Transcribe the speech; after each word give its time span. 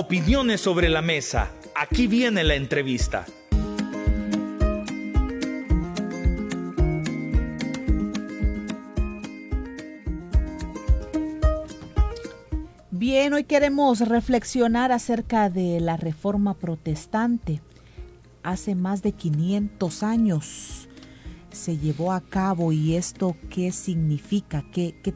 Opiniones 0.00 0.60
sobre 0.60 0.88
la 0.88 1.02
mesa. 1.02 1.50
Aquí 1.74 2.06
viene 2.06 2.44
la 2.44 2.54
entrevista. 2.54 3.26
Bien, 12.92 13.32
hoy 13.32 13.42
queremos 13.42 13.98
reflexionar 13.98 14.92
acerca 14.92 15.50
de 15.50 15.80
la 15.80 15.96
reforma 15.96 16.54
protestante. 16.54 17.60
Hace 18.44 18.76
más 18.76 19.02
de 19.02 19.10
500 19.10 20.04
años 20.04 20.88
se 21.50 21.76
llevó 21.76 22.12
a 22.12 22.20
cabo 22.20 22.70
y 22.70 22.94
esto 22.94 23.34
qué 23.50 23.72
significa, 23.72 24.64
qué, 24.70 24.94
qué, 25.02 25.12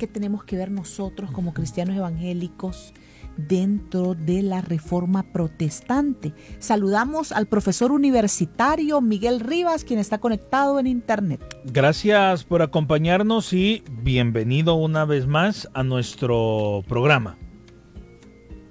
qué 0.00 0.08
tenemos 0.08 0.42
que 0.42 0.56
ver 0.56 0.72
nosotros 0.72 1.30
como 1.30 1.54
cristianos 1.54 1.96
evangélicos 1.96 2.92
dentro 3.38 4.14
de 4.14 4.42
la 4.42 4.60
reforma 4.60 5.22
protestante. 5.22 6.34
Saludamos 6.58 7.32
al 7.32 7.46
profesor 7.46 7.92
universitario 7.92 9.00
Miguel 9.00 9.40
Rivas, 9.40 9.84
quien 9.84 9.98
está 9.98 10.18
conectado 10.18 10.78
en 10.78 10.86
internet. 10.86 11.40
Gracias 11.64 12.44
por 12.44 12.60
acompañarnos 12.60 13.52
y 13.52 13.82
bienvenido 14.02 14.74
una 14.74 15.04
vez 15.04 15.26
más 15.26 15.68
a 15.72 15.82
nuestro 15.82 16.84
programa. 16.88 17.38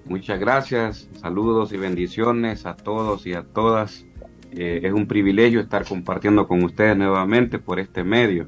Muchas 0.06 0.40
gracias, 0.40 1.10
saludos 1.20 1.74
y 1.74 1.78
bendiciones 1.78 2.66
a 2.66 2.76
todos 2.76 3.26
y 3.26 3.34
a 3.34 3.44
todas. 3.44 4.06
Eh, 4.52 4.82
es 4.84 4.94
un 4.94 5.08
privilegio 5.08 5.60
estar 5.60 5.86
compartiendo 5.86 6.48
con 6.48 6.64
ustedes 6.64 6.96
nuevamente 6.96 7.60
por 7.60 7.80
este 7.80 8.04
medio. 8.04 8.48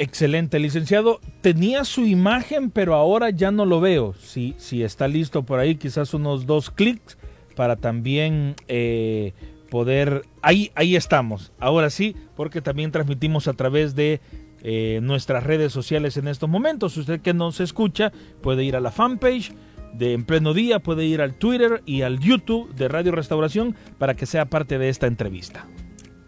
Excelente, 0.00 0.58
licenciado. 0.58 1.20
Tenía 1.42 1.84
su 1.84 2.06
imagen, 2.06 2.70
pero 2.70 2.94
ahora 2.94 3.28
ya 3.28 3.50
no 3.50 3.66
lo 3.66 3.82
veo. 3.82 4.14
Si, 4.14 4.54
si 4.56 4.82
está 4.82 5.06
listo 5.06 5.42
por 5.42 5.58
ahí, 5.58 5.74
quizás 5.76 6.14
unos 6.14 6.46
dos 6.46 6.70
clics 6.70 7.18
para 7.54 7.76
también 7.76 8.54
eh, 8.66 9.34
poder... 9.68 10.22
Ahí, 10.40 10.72
ahí 10.74 10.96
estamos. 10.96 11.52
Ahora 11.58 11.90
sí, 11.90 12.16
porque 12.34 12.62
también 12.62 12.92
transmitimos 12.92 13.46
a 13.46 13.52
través 13.52 13.94
de 13.94 14.22
eh, 14.62 15.00
nuestras 15.02 15.44
redes 15.44 15.70
sociales 15.70 16.16
en 16.16 16.28
estos 16.28 16.48
momentos. 16.48 16.96
Usted 16.96 17.20
que 17.20 17.34
nos 17.34 17.60
escucha 17.60 18.10
puede 18.40 18.64
ir 18.64 18.76
a 18.76 18.80
la 18.80 18.92
fanpage 18.92 19.52
de 19.92 20.14
En 20.14 20.24
Pleno 20.24 20.54
Día, 20.54 20.78
puede 20.78 21.04
ir 21.04 21.20
al 21.20 21.34
Twitter 21.34 21.82
y 21.84 22.00
al 22.00 22.20
YouTube 22.20 22.74
de 22.74 22.88
Radio 22.88 23.12
Restauración 23.12 23.76
para 23.98 24.14
que 24.14 24.24
sea 24.24 24.46
parte 24.46 24.78
de 24.78 24.88
esta 24.88 25.06
entrevista. 25.06 25.66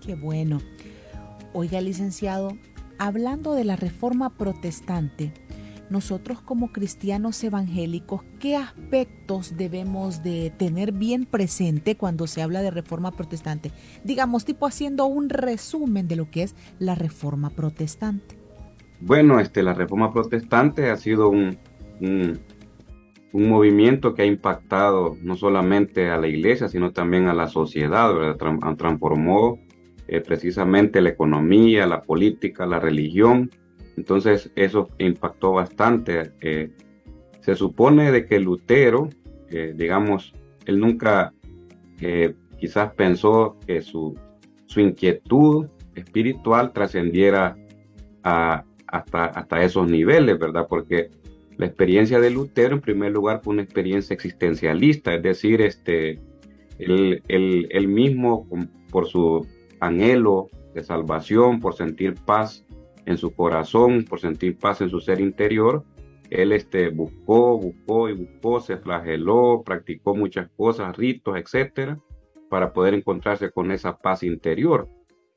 Qué 0.05 0.15
bueno. 0.15 0.61
Oiga, 1.55 1.81
licenciado, 1.81 2.59
hablando 2.99 3.55
de 3.55 3.65
la 3.65 3.77
reforma 3.77 4.31
protestante, 4.31 5.33
nosotros 5.93 6.41
como 6.41 6.73
cristianos 6.73 7.45
evangélicos, 7.45 8.23
¿qué 8.41 8.57
aspectos 8.57 9.57
debemos 9.57 10.23
de 10.23 10.51
tener 10.57 10.93
bien 10.93 11.27
presente 11.27 11.97
cuando 11.97 12.27
se 12.27 12.43
habla 12.43 12.63
de 12.63 12.71
reforma 12.71 13.13
protestante? 13.13 13.71
Digamos, 14.03 14.45
tipo 14.45 14.67
haciendo 14.67 15.05
un 15.05 15.29
resumen 15.29 16.09
de 16.09 16.17
lo 16.17 16.31
que 16.31 16.45
es 16.45 16.57
la 16.79 16.95
reforma 16.95 17.51
protestante. 17.51 18.39
Bueno, 19.01 19.39
este, 19.39 19.63
la 19.63 19.75
reforma 19.75 20.13
protestante 20.13 20.91
ha 20.91 20.97
sido 20.97 21.29
un, 21.29 21.59
un, 22.01 22.39
movimiento 23.33 24.15
que 24.15 24.23
ha 24.23 24.27
impactado 24.27 25.17
no 25.23 25.37
solamente 25.37 26.11
a 26.11 26.17
la 26.17 26.29
iglesia, 26.29 26.69
sino 26.69 26.93
también 26.93 27.29
a 27.29 27.35
la 27.35 27.49
sociedad, 27.49 28.15
¿verdad? 28.15 28.37
transformó 28.77 29.59
eh, 30.09 30.21
precisamente 30.21 31.01
la 31.01 31.11
economía, 31.11 31.87
la 31.87 32.03
política, 32.03 32.67
la 32.67 32.81
religión. 32.81 33.51
Entonces 33.97 34.51
eso 34.57 34.89
impactó 34.99 35.53
bastante. 35.53 36.33
Eh, 36.41 36.71
se 37.41 37.55
supone 37.55 38.11
de 38.11 38.27
que 38.27 38.41
Lutero, 38.41 39.09
eh, 39.51 39.75
digamos, 39.77 40.35
él 40.67 40.79
nunca 40.79 41.33
quizás 42.59 42.93
pensó 42.95 43.59
que 43.65 43.81
su, 43.81 44.19
su 44.67 44.81
inquietud 44.81 45.69
espiritual 45.95 46.73
trascendiera 46.73 47.57
hasta, 48.25 48.65
hasta 49.27 49.63
esos 49.63 49.89
niveles, 49.89 50.37
¿verdad? 50.37 50.67
Porque 50.69 51.11
la 51.59 51.67
experiencia 51.67 52.19
de 52.19 52.31
Lutero, 52.31 52.75
en 52.75 52.81
primer 52.81 53.13
lugar, 53.13 53.41
fue 53.45 53.53
una 53.53 53.63
experiencia 53.63 54.15
existencialista, 54.15 55.15
es 55.15 55.23
decir, 55.23 55.61
este, 55.61 56.19
él, 56.79 57.23
él 57.29 57.89
mismo, 57.89 58.49
por 58.91 59.07
su 59.07 59.47
anhelo 59.83 60.49
de 60.75 60.85
salvación, 60.85 61.61
por 61.61 61.75
sentir 61.75 62.15
paz 62.15 62.65
en 63.05 63.19
su 63.19 63.35
corazón, 63.35 64.05
por 64.05 64.21
sentir 64.21 64.57
paz 64.57 64.81
en 64.81 64.89
su 64.89 65.01
ser 65.01 65.21
interior, 65.21 65.85
él 66.31 66.53
este, 66.53 66.89
buscó, 66.89 67.59
buscó 67.59 68.09
y 68.09 68.15
buscó, 68.15 68.61
se 68.61 68.79
flageló, 68.79 69.63
practicó 69.67 70.15
muchas 70.15 70.49
cosas, 70.57 70.97
ritos, 70.97 71.37
etcétera, 71.37 71.99
para 72.49 72.73
poder 72.73 72.95
encontrarse 72.95 73.51
con 73.51 73.73
esa 73.73 73.99
paz 73.99 74.23
interior. 74.23 74.89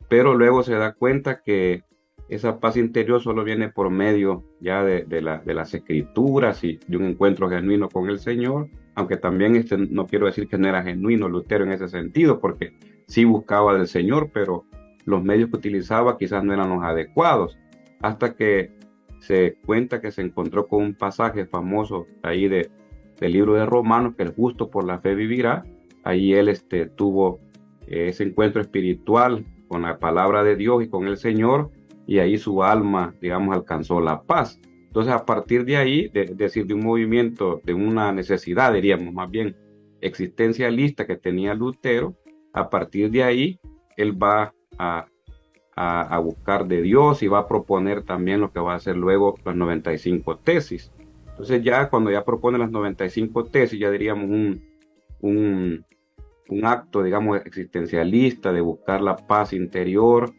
Pero 0.09 0.35
luego 0.35 0.61
se 0.61 0.75
da 0.75 0.93
cuenta 0.93 1.41
que 1.41 1.83
esa 2.29 2.59
paz 2.59 2.77
interior 2.77 3.21
solo 3.21 3.43
viene 3.43 3.69
por 3.69 3.89
medio 3.89 4.43
ya 4.61 4.83
de, 4.83 5.03
de, 5.03 5.21
las 5.21 5.73
escrituras 5.73 6.63
y 6.63 6.79
de 6.87 6.97
un 6.97 7.05
encuentro 7.05 7.49
genuino 7.49 7.89
con 7.89 8.09
el 8.09 8.19
Señor, 8.19 8.69
aunque 8.93 9.17
también 9.17 9.55
este, 9.55 9.77
no 9.77 10.05
quiero 10.05 10.27
decir 10.27 10.47
que 10.47 10.57
no 10.57 10.67
era 10.67 10.83
genuino 10.83 11.27
Lutero 11.27 11.65
en 11.65 11.71
ese 11.71 11.87
sentido, 11.87 12.39
porque 12.39 12.73
sí 13.07 13.25
buscaba 13.25 13.77
del 13.77 13.87
Señor, 13.87 14.31
pero 14.33 14.65
los 15.05 15.23
medios 15.23 15.49
que 15.49 15.57
utilizaba 15.57 16.17
quizás 16.17 16.43
no 16.43 16.53
eran 16.53 16.69
los 16.69 16.83
adecuados, 16.83 17.57
hasta 18.01 18.35
que 18.35 18.71
se 19.19 19.57
cuenta 19.65 20.01
que 20.01 20.11
se 20.11 20.21
encontró 20.21 20.67
con 20.67 20.83
un 20.83 20.93
pasaje 20.93 21.45
famoso 21.45 22.05
ahí 22.21 22.47
de, 22.47 22.69
del 23.19 23.31
libro 23.31 23.53
de 23.53 23.65
Romanos, 23.65 24.15
que 24.15 24.23
el 24.23 24.33
justo 24.33 24.69
por 24.69 24.85
la 24.85 24.99
fe 24.99 25.15
vivirá. 25.15 25.63
Ahí 26.03 26.33
él 26.33 26.49
este, 26.49 26.85
tuvo 26.85 27.39
eh, 27.87 28.09
ese 28.09 28.23
encuentro 28.23 28.61
espiritual 28.61 29.45
con 29.67 29.81
la 29.81 29.97
palabra 29.97 30.43
de 30.43 30.55
Dios 30.55 30.83
y 30.83 30.89
con 30.89 31.07
el 31.07 31.17
Señor, 31.17 31.71
y 32.05 32.19
ahí 32.19 32.37
su 32.37 32.63
alma, 32.63 33.15
digamos, 33.19 33.55
alcanzó 33.55 33.99
la 33.99 34.21
paz. 34.21 34.59
Entonces, 34.95 35.11
a 35.11 35.25
partir 35.25 35.65
de 35.65 35.77
ahí, 35.77 36.07
de, 36.09 36.25
decir, 36.25 36.67
de 36.67 36.75
un 36.75 36.81
movimiento, 36.81 37.61
de 37.63 37.73
una 37.73 38.11
necesidad, 38.11 38.73
diríamos 38.73 39.13
más 39.13 39.29
bien, 39.29 39.55
existencialista 40.01 41.07
que 41.07 41.15
tenía 41.15 41.55
Lutero, 41.55 42.15
a 42.55 42.69
partir 42.69 43.11
de 43.11 43.21
ahí, 43.21 43.59
él 43.97 44.21
va 44.21 44.53
a, 44.77 45.07
buscar 46.23 46.67
de 46.67 46.81
Dios 46.81 47.21
y 47.21 47.27
va 47.27 47.39
a 47.39 47.47
proponer 47.47 48.03
también 48.03 48.39
lo 48.39 48.51
que 48.53 48.61
va 48.61 48.73
a 48.73 48.77
hacer 48.77 48.95
luego 48.95 49.35
las 49.43 49.57
95 49.57 50.37
tesis. 50.37 50.89
Entonces 51.31 51.61
ya 51.63 51.89
cuando 51.89 52.11
ya 52.11 52.23
propone 52.23 52.57
las 52.57 52.71
95 52.71 53.45
tesis, 53.47 53.77
ya 53.77 53.91
diríamos 53.91 54.29
un, 54.29 54.63
un, 55.19 55.85
un 56.47 56.65
acto, 56.65 57.03
digamos, 57.03 57.41
existencialista 57.45 58.53
de 58.53 58.61
buscar 58.61 59.01
la 59.01 59.17
paz 59.17 59.51
interior, 59.51 60.31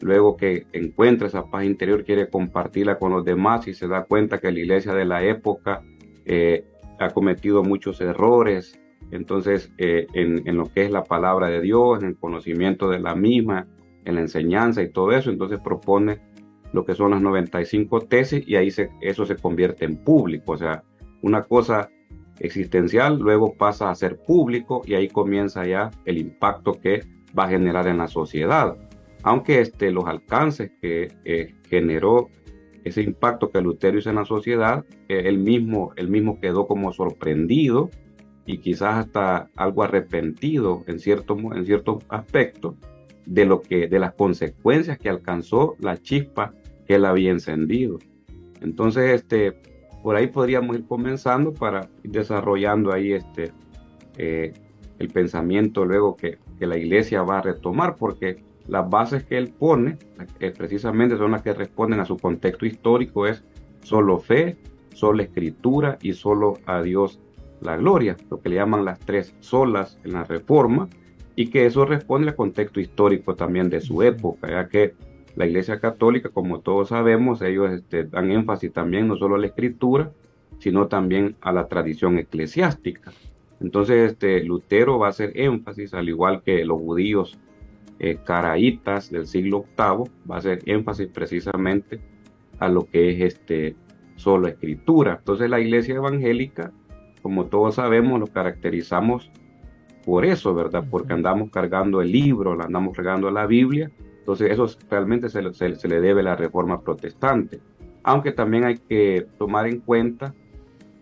luego 0.00 0.36
que 0.36 0.68
encuentra 0.72 1.26
esa 1.26 1.50
paz 1.50 1.64
interior, 1.64 2.04
quiere 2.04 2.28
compartirla 2.30 3.00
con 3.00 3.10
los 3.10 3.24
demás 3.24 3.66
y 3.66 3.74
se 3.74 3.88
da 3.88 4.04
cuenta 4.04 4.38
que 4.38 4.52
la 4.52 4.60
iglesia 4.60 4.94
de 4.94 5.06
la 5.06 5.24
época 5.24 5.82
eh, 6.24 6.64
ha 7.00 7.10
cometido 7.10 7.64
muchos 7.64 8.00
errores, 8.00 8.78
entonces, 9.10 9.70
eh, 9.78 10.06
en, 10.14 10.56
lo 10.56 10.66
que 10.66 10.84
es 10.84 10.90
la 10.90 11.04
palabra 11.04 11.48
de 11.48 11.60
Dios, 11.60 12.02
en 12.02 12.08
el 12.08 12.16
conocimiento 12.16 12.88
de 12.88 13.00
la 13.00 13.14
misma, 13.14 13.66
en 14.04 14.16
la 14.16 14.20
enseñanza 14.22 14.82
y 14.82 14.90
todo 14.90 15.12
eso, 15.12 15.30
entonces 15.30 15.60
propone 15.60 16.20
lo 16.72 16.84
que 16.84 16.94
son 16.94 17.12
las 17.12 17.22
95 17.22 18.00
tesis 18.02 18.42
y 18.46 18.56
ahí 18.56 18.70
se, 18.70 18.90
eso 19.00 19.24
se 19.24 19.36
convierte 19.36 19.84
en 19.84 19.96
público. 19.96 20.52
O 20.52 20.56
sea, 20.56 20.82
una 21.22 21.44
cosa 21.44 21.90
existencial 22.40 23.18
luego 23.18 23.54
pasa 23.54 23.90
a 23.90 23.94
ser 23.94 24.18
público 24.18 24.82
y 24.84 24.94
ahí 24.94 25.08
comienza 25.08 25.64
ya 25.64 25.90
el 26.04 26.18
impacto 26.18 26.72
que 26.72 27.02
va 27.38 27.44
a 27.44 27.48
generar 27.48 27.86
en 27.86 27.98
la 27.98 28.08
sociedad. 28.08 28.76
Aunque 29.22 29.60
este, 29.60 29.90
los 29.90 30.04
alcances 30.06 30.72
que 30.82 31.08
eh, 31.24 31.54
generó 31.68 32.28
ese 32.84 33.02
impacto 33.02 33.50
que 33.50 33.62
Lutero 33.62 33.98
hizo 33.98 34.10
en 34.10 34.16
la 34.16 34.24
sociedad, 34.24 34.84
eh, 35.08 35.22
él, 35.24 35.38
mismo, 35.38 35.92
él 35.96 36.08
mismo 36.08 36.38
quedó 36.40 36.66
como 36.66 36.92
sorprendido 36.92 37.90
y 38.46 38.58
quizás 38.58 39.06
hasta 39.06 39.48
algo 39.56 39.82
arrepentido 39.82 40.84
en 40.86 40.98
cierto, 40.98 41.36
en 41.54 41.64
cierto 41.64 42.00
aspecto 42.08 42.76
de, 43.26 43.46
lo 43.46 43.62
que, 43.62 43.88
de 43.88 43.98
las 43.98 44.12
consecuencias 44.14 44.98
que 44.98 45.08
alcanzó 45.08 45.76
la 45.78 45.96
chispa 45.96 46.52
que 46.86 46.96
él 46.96 47.04
había 47.04 47.30
encendido. 47.30 47.98
Entonces, 48.60 49.12
este, 49.12 49.52
por 50.02 50.16
ahí 50.16 50.26
podríamos 50.26 50.76
ir 50.76 50.86
comenzando 50.86 51.52
para 51.54 51.88
ir 52.02 52.10
desarrollando 52.10 52.92
ahí 52.92 53.12
este, 53.12 53.52
eh, 54.18 54.52
el 54.98 55.08
pensamiento 55.08 55.84
luego 55.84 56.16
que, 56.16 56.38
que, 56.58 56.66
la 56.66 56.76
iglesia 56.76 57.22
va 57.22 57.38
a 57.38 57.42
retomar, 57.42 57.96
porque 57.96 58.42
las 58.68 58.88
bases 58.88 59.24
que 59.24 59.38
él 59.38 59.52
pone 59.58 59.98
eh, 60.40 60.52
precisamente 60.56 61.16
son 61.16 61.32
las 61.32 61.42
que 61.42 61.52
responden 61.52 62.00
a 62.00 62.04
su 62.04 62.16
contexto 62.16 62.66
histórico, 62.66 63.26
es 63.26 63.42
solo 63.82 64.18
fe, 64.18 64.56
solo 64.94 65.22
escritura 65.22 65.98
y 66.00 66.12
solo 66.12 66.58
a 66.66 66.82
Dios 66.82 67.18
la 67.60 67.76
gloria, 67.76 68.16
lo 68.30 68.40
que 68.40 68.48
le 68.48 68.56
llaman 68.56 68.84
las 68.84 68.98
tres 69.00 69.34
solas 69.40 69.98
en 70.04 70.12
la 70.14 70.24
reforma, 70.24 70.88
y 71.36 71.48
que 71.48 71.66
eso 71.66 71.84
responde 71.84 72.28
al 72.28 72.36
contexto 72.36 72.80
histórico 72.80 73.34
también 73.34 73.68
de 73.68 73.80
su 73.80 74.02
época, 74.02 74.48
ya 74.48 74.68
que 74.68 74.94
la 75.36 75.46
Iglesia 75.46 75.80
Católica, 75.80 76.28
como 76.28 76.60
todos 76.60 76.90
sabemos, 76.90 77.42
ellos 77.42 77.72
este, 77.72 78.04
dan 78.04 78.30
énfasis 78.30 78.72
también 78.72 79.08
no 79.08 79.16
solo 79.16 79.34
a 79.34 79.38
la 79.38 79.46
escritura, 79.46 80.12
sino 80.58 80.86
también 80.86 81.36
a 81.40 81.52
la 81.52 81.66
tradición 81.66 82.18
eclesiástica. 82.18 83.12
Entonces, 83.60 84.12
este, 84.12 84.44
Lutero 84.44 84.98
va 84.98 85.08
a 85.08 85.10
hacer 85.10 85.32
énfasis, 85.34 85.94
al 85.94 86.08
igual 86.08 86.42
que 86.42 86.64
los 86.64 86.78
judíos 86.78 87.38
eh, 87.98 88.18
caraítas 88.24 89.10
del 89.10 89.26
siglo 89.26 89.64
VIII, 89.76 90.10
va 90.30 90.36
a 90.36 90.38
hacer 90.38 90.60
énfasis 90.66 91.08
precisamente 91.08 92.00
a 92.58 92.68
lo 92.68 92.86
que 92.86 93.10
es 93.10 93.34
este, 93.34 93.76
solo 94.16 94.46
escritura. 94.46 95.16
Entonces, 95.18 95.50
la 95.50 95.60
iglesia 95.60 95.96
evangélica, 95.96 96.72
como 97.24 97.46
todos 97.46 97.76
sabemos, 97.76 98.20
lo 98.20 98.26
caracterizamos 98.26 99.30
por 100.04 100.26
eso, 100.26 100.54
¿verdad? 100.54 100.84
Porque 100.90 101.14
andamos 101.14 101.50
cargando 101.50 102.02
el 102.02 102.12
libro, 102.12 102.52
andamos 102.62 102.94
cargando 102.94 103.30
la 103.30 103.46
Biblia. 103.46 103.90
Entonces, 104.18 104.50
eso 104.50 104.68
realmente 104.90 105.30
se, 105.30 105.40
se 105.54 105.88
le 105.88 106.00
debe 106.02 106.20
a 106.20 106.24
la 106.24 106.36
reforma 106.36 106.82
protestante. 106.82 107.60
Aunque 108.02 108.32
también 108.32 108.64
hay 108.64 108.76
que 108.76 109.26
tomar 109.38 109.66
en 109.66 109.80
cuenta 109.80 110.34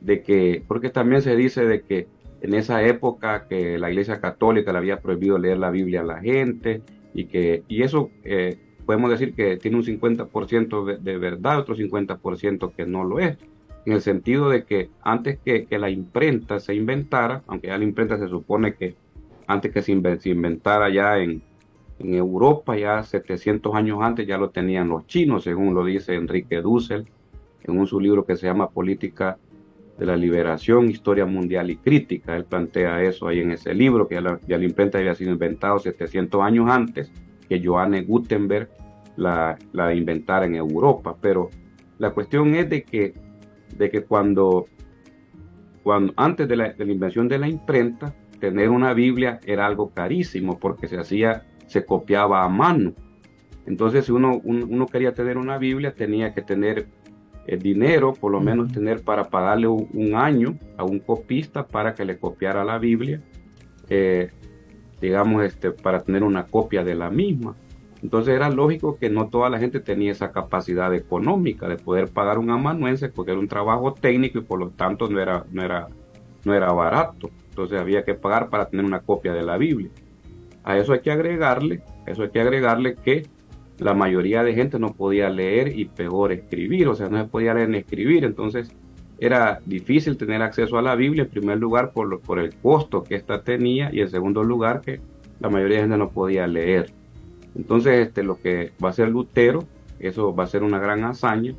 de 0.01 0.23
que, 0.23 0.63
porque 0.69 0.91
también 0.91 1.23
se 1.23 1.35
dice 1.35 1.65
de 1.65 1.83
que 1.83 2.07
en 2.41 2.55
esa 2.55 2.85
época 2.85 3.49
que 3.49 3.77
la 3.77 3.91
Iglesia 3.91 4.21
Católica 4.21 4.71
le 4.71 4.79
había 4.79 5.01
prohibido 5.01 5.39
leer 5.39 5.59
la 5.59 5.73
Biblia 5.73 6.03
a 6.03 6.05
la 6.05 6.21
gente 6.21 6.83
y 7.15 7.25
que 7.25 7.65
y 7.67 7.83
eso 7.83 8.11
eh, 8.23 8.59
podemos 8.87 9.11
decir 9.11 9.35
que 9.35 9.57
tiene 9.57 9.77
un 9.77 9.83
50% 9.83 10.99
de, 11.01 11.19
verdad, 11.19 11.59
otro 11.59 11.75
50% 11.75 12.73
que 12.77 12.87
no 12.87 13.03
lo 13.03 13.19
es, 13.19 13.39
en 13.85 13.93
el 13.93 14.01
sentido 14.01 14.49
de 14.49 14.65
que 14.65 14.91
antes 15.03 15.39
que, 15.45 15.67
que, 15.67 15.79
la 15.79 15.91
imprenta 15.91 16.61
se 16.61 16.75
inventara, 16.75 17.43
aunque 17.47 17.69
ya 17.69 17.79
la 17.79 17.85
imprenta 17.85 18.19
se 18.19 18.29
supone 18.29 18.75
que 18.75 18.95
antes 19.47 19.73
que 19.73 19.83
se, 19.83 19.93
inventara 19.93 20.89
ya 20.89 21.19
en, 21.19 21.43
en, 21.99 22.15
Europa, 22.15 22.77
ya 22.77 23.03
700 23.03 23.75
años 23.75 23.99
antes 24.01 24.27
ya 24.27 24.39
lo 24.39 24.51
tenían 24.51 24.89
los 24.89 25.07
chinos, 25.07 25.45
según 25.45 25.75
lo 25.75 25.85
dice 25.85 26.15
Enrique 26.15 26.61
Dussel 26.61 27.07
en 27.65 27.79
un 27.79 27.87
su 27.87 28.01
libro 28.01 28.25
que 28.25 28.37
se 28.37 28.47
llama 28.47 28.71
Política 28.71 29.39
de 29.99 30.07
la 30.07 30.17
liberación, 30.17 30.91
historia 30.91 31.27
mundial 31.27 31.71
y 31.71 31.77
crítica. 31.77 32.37
Él 32.37 32.45
plantea 32.45 33.03
eso 33.03 33.29
ahí 33.29 33.41
en 33.41 33.53
ese 33.53 33.75
libro, 33.75 34.09
que 34.09 34.17
ya 34.17 34.59
la, 34.59 34.65
imprenta 34.65 34.99
había 34.99 35.15
sido 35.15 35.33
inventado 35.33 35.79
700 35.79 36.41
años 36.43 36.69
antes 36.71 37.11
que 37.49 37.65
Johannes 37.65 38.07
Gutenberg 38.07 38.69
la, 39.17 39.59
la 39.73 39.95
inventara 39.95 40.47
en 40.47 40.57
Europa. 40.57 41.17
Pero 41.21 41.51
la 41.99 42.11
cuestión 42.11 42.55
es 42.55 42.69
de 42.69 42.83
que, 42.83 43.15
de 43.77 43.91
que 43.91 44.05
cuando, 44.05 44.67
cuando 45.83 46.13
antes 46.17 46.49
de 46.49 46.57
la, 46.57 46.73
de 46.73 46.85
la 46.85 46.93
invención 46.93 47.29
de 47.29 47.39
la 47.39 47.49
imprenta, 47.49 48.15
tener 48.41 48.71
una 48.71 48.93
Biblia 48.93 49.41
era 49.45 49.67
algo 49.67 49.91
carísimo 49.91 50.59
porque 50.59 50.89
se 50.89 50.99
hacía, 50.99 51.47
se 51.67 51.85
copiaba 51.85 52.45
a 52.45 52.49
mano. 52.49 52.93
Entonces, 53.67 54.07
si 54.07 54.13
uno, 54.13 54.41
uno 54.43 54.87
quería 54.87 55.15
tener 55.15 55.39
una 55.39 55.59
Biblia, 55.59 55.95
tenía 55.95 56.35
que 56.35 56.43
tener 56.43 56.89
el 57.47 57.61
dinero, 57.61 58.13
por 58.13 58.33
lo 58.33 58.41
menos 58.41 58.73
tener 58.73 59.03
para 59.03 59.25
pagarle 59.25 59.69
un, 59.69 60.15
año 60.15 60.57
a 60.77 60.85
un 60.85 61.01
copista 61.01 61.67
para 61.67 61.95
que 61.95 62.05
le 62.05 62.19
copiara 62.19 62.65
la 62.65 62.79
Biblia, 62.79 63.21
eh, 63.89 64.31
digamos, 65.01 65.45
este, 65.45 65.71
para 65.71 66.03
tener 66.03 66.23
una 66.23 66.47
copia 66.47 66.85
de 66.85 66.95
la 66.95 67.11
misma. 67.11 67.57
Entonces 68.03 68.35
era 68.35 68.51
lógico 68.51 68.99
que 68.99 69.11
no 69.11 69.29
toda 69.29 69.49
la 69.49 69.59
gente 69.59 69.79
tenía 69.79 70.11
esa 70.11 70.33
capacidad 70.33 70.93
económica 70.93 71.69
de 71.69 71.77
poder 71.77 72.09
pagar 72.09 72.39
un 72.39 72.51
amanuense 72.51 73.09
porque 73.09 73.31
era 73.31 73.41
un 73.41 73.49
trabajo 73.49 73.95
técnico 73.95 74.39
y 74.39 74.43
por 74.43 74.59
lo 74.59 74.71
tanto 74.71 75.09
no 75.09 75.21
era, 75.21 75.45
no 75.53 75.63
era, 75.63 75.89
no 76.45 76.53
era 76.53 76.73
barato. 76.73 77.31
Entonces 77.51 77.79
había 77.79 78.05
que 78.05 78.15
pagar 78.15 78.49
para 78.49 78.69
tener 78.69 78.85
una 78.85 79.01
copia 79.01 79.33
de 79.33 79.43
la 79.43 79.57
Biblia. 79.57 79.91
A 80.65 80.79
eso 80.79 80.93
hay 80.93 81.01
que 81.01 81.13
agregarle, 81.13 81.83
eso 82.07 82.23
hay 82.23 82.31
que 82.31 82.41
agregarle 82.41 82.97
que 82.97 83.27
la 83.79 83.95
mayoría 83.95 84.43
de 84.43 84.55
gente 84.55 84.79
no 84.79 84.93
podía 84.93 85.29
leer 85.29 85.79
y 85.79 85.85
peor 85.85 86.33
escribir, 86.33 86.89
o 86.89 86.95
sea, 86.95 87.09
no 87.09 87.19
se 87.19 87.29
podía 87.29 87.55
leer 87.55 87.69
ni 87.69 87.79
escribir, 87.79 88.25
entonces 88.25 88.75
era 89.19 89.61
difícil 89.67 90.17
tener 90.17 90.43
acceso 90.43 90.79
a 90.79 90.83
la 90.83 90.95
Biblia, 90.97 91.25
en 91.25 91.31
primer 91.31 91.59
lugar 91.59 91.93
por, 91.93 92.21
por 92.21 92.39
el 92.39 92.55
costo 92.57 93.05
que 93.05 93.15
ésta 93.15 93.43
tenía 93.43 93.91
y 93.93 94.01
en 94.01 94.11
segundo 94.11 94.43
lugar 94.43 94.81
que 94.81 95.01
la 95.41 95.49
mayoría 95.49 95.77
de 95.77 95.83
gente 95.85 95.97
no 95.97 96.11
podía 96.11 96.47
leer. 96.47 96.91
Entonces, 97.55 98.07
este, 98.07 98.23
lo 98.23 98.41
que 98.41 98.73
va 98.83 98.91
a 98.91 98.93
ser 98.93 99.09
Lutero, 99.09 99.65
eso 100.01 100.35
va 100.35 100.45
a 100.45 100.49
ser 100.49 100.63
una 100.63 100.79
gran 100.79 101.05
hazaña, 101.05 101.55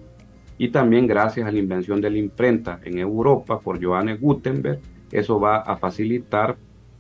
y 0.58 0.70
también 0.70 1.08
gracias 1.08 1.48
a 1.48 1.52
la 1.52 1.60
invención 1.60 2.02
de 2.02 2.10
la 2.10 2.18
imprenta 2.18 2.80
en 2.84 3.00
Europa 3.00 3.60
por 3.60 3.84
Johannes 3.84 4.20
Gutenberg, 4.22 4.80
eso 5.12 5.40
va 5.40 5.58
a 5.58 5.78
facilitar 5.78 6.58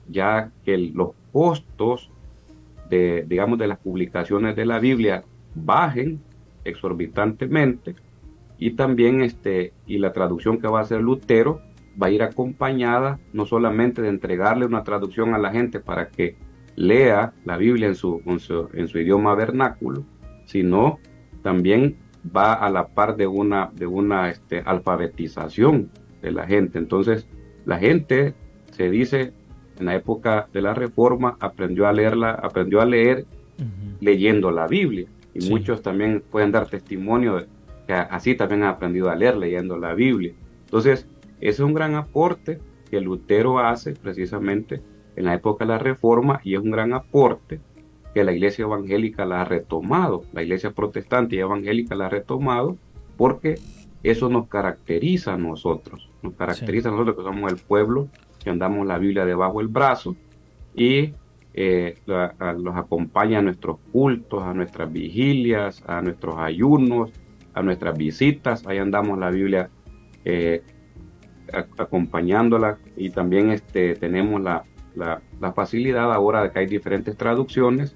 ya 0.09 0.51
que 0.65 0.77
los 0.77 1.11
costos 1.31 2.11
digamos, 3.27 3.57
de 3.57 3.67
las 3.67 3.79
publicaciones 3.79 4.55
de 4.55 4.65
la 4.65 4.79
Biblia 4.79 5.23
bajen 5.55 6.21
exorbitantemente. 6.63 7.95
Y 8.57 8.71
también 8.71 9.21
este, 9.21 9.73
y 9.87 9.97
la 9.97 10.13
traducción 10.13 10.59
que 10.59 10.67
va 10.67 10.79
a 10.79 10.83
hacer 10.83 11.01
Lutero 11.01 11.61
va 12.01 12.07
a 12.07 12.11
ir 12.11 12.23
acompañada 12.23 13.19
no 13.33 13.45
solamente 13.45 14.01
de 14.01 14.09
entregarle 14.09 14.65
una 14.65 14.83
traducción 14.83 15.33
a 15.33 15.37
la 15.37 15.51
gente 15.51 15.79
para 15.79 16.09
que 16.09 16.35
lea 16.75 17.33
la 17.45 17.57
Biblia 17.57 17.87
en 17.87 17.95
su, 17.95 18.21
en 18.25 18.87
su, 18.87 18.99
idioma 18.99 19.35
vernáculo, 19.35 20.03
sino 20.45 20.99
también 21.41 21.97
va 22.35 22.53
a 22.53 22.69
la 22.69 22.87
par 22.87 23.15
de 23.15 23.27
una, 23.27 23.71
de 23.73 23.85
una 23.85 24.29
este, 24.29 24.61
alfabetización 24.65 25.89
de 26.21 26.31
la 26.31 26.47
gente. 26.47 26.79
Entonces, 26.79 27.27
la 27.65 27.77
gente 27.77 28.33
se 28.71 28.89
dice 28.89 29.33
en 29.79 29.85
la 29.87 29.95
época 29.95 30.47
de 30.53 30.61
la 30.61 30.73
Reforma 30.73 31.37
aprendió 31.39 31.87
a 31.87 31.93
leerla, 31.93 32.31
aprendió 32.31 32.81
a 32.81 32.85
leer 32.85 33.25
leyendo 33.99 34.51
la 34.51 34.67
Biblia. 34.67 35.07
Y 35.33 35.49
muchos 35.49 35.81
también 35.81 36.23
pueden 36.29 36.51
dar 36.51 36.69
testimonio 36.69 37.37
de 37.37 37.47
que 37.87 37.93
así 37.93 38.35
también 38.35 38.63
han 38.63 38.69
aprendido 38.69 39.09
a 39.09 39.15
leer 39.15 39.35
leyendo 39.35 39.77
la 39.77 39.93
Biblia. 39.93 40.33
Entonces, 40.65 41.07
ese 41.39 41.49
es 41.49 41.59
un 41.59 41.73
gran 41.73 41.95
aporte 41.95 42.59
que 42.89 43.01
Lutero 43.01 43.59
hace 43.59 43.93
precisamente 43.93 44.81
en 45.15 45.25
la 45.25 45.33
época 45.33 45.65
de 45.65 45.71
la 45.71 45.79
Reforma 45.79 46.39
y 46.43 46.55
es 46.55 46.59
un 46.59 46.71
gran 46.71 46.93
aporte 46.93 47.59
que 48.13 48.23
la 48.23 48.31
iglesia 48.31 48.63
evangélica 48.63 49.25
la 49.25 49.41
ha 49.41 49.45
retomado, 49.45 50.23
la 50.33 50.43
iglesia 50.43 50.71
protestante 50.71 51.35
y 51.35 51.39
evangélica 51.39 51.95
la 51.95 52.07
ha 52.07 52.09
retomado 52.09 52.77
porque 53.17 53.55
eso 54.03 54.29
nos 54.29 54.47
caracteriza 54.47 55.33
a 55.33 55.37
nosotros, 55.37 56.09
nos 56.21 56.33
caracteriza 56.33 56.89
a 56.89 56.91
nosotros 56.91 57.17
que 57.17 57.23
somos 57.23 57.51
el 57.51 57.59
pueblo 57.59 58.09
que 58.43 58.49
andamos 58.49 58.85
la 58.85 58.97
Biblia 58.97 59.25
debajo 59.25 59.59
del 59.59 59.69
brazo 59.69 60.15
y 60.75 61.13
eh, 61.53 61.95
los 62.05 62.75
acompaña 62.75 63.39
a 63.39 63.41
nuestros 63.41 63.77
cultos, 63.91 64.43
a 64.43 64.53
nuestras 64.53 64.91
vigilias, 64.91 65.83
a 65.87 66.01
nuestros 66.01 66.35
ayunos, 66.37 67.11
a 67.53 67.61
nuestras 67.61 67.97
visitas. 67.97 68.65
Ahí 68.67 68.79
andamos 68.79 69.17
la 69.17 69.29
Biblia 69.29 69.69
eh, 70.25 70.61
acompañándola 71.77 72.79
y 72.97 73.11
también 73.11 73.51
este, 73.51 73.95
tenemos 73.95 74.41
la, 74.41 74.63
la, 74.95 75.21
facilidad 75.53 76.11
ahora 76.13 76.43
de 76.43 76.51
que 76.51 76.59
hay 76.59 76.65
diferentes 76.65 77.17
traducciones 77.17 77.95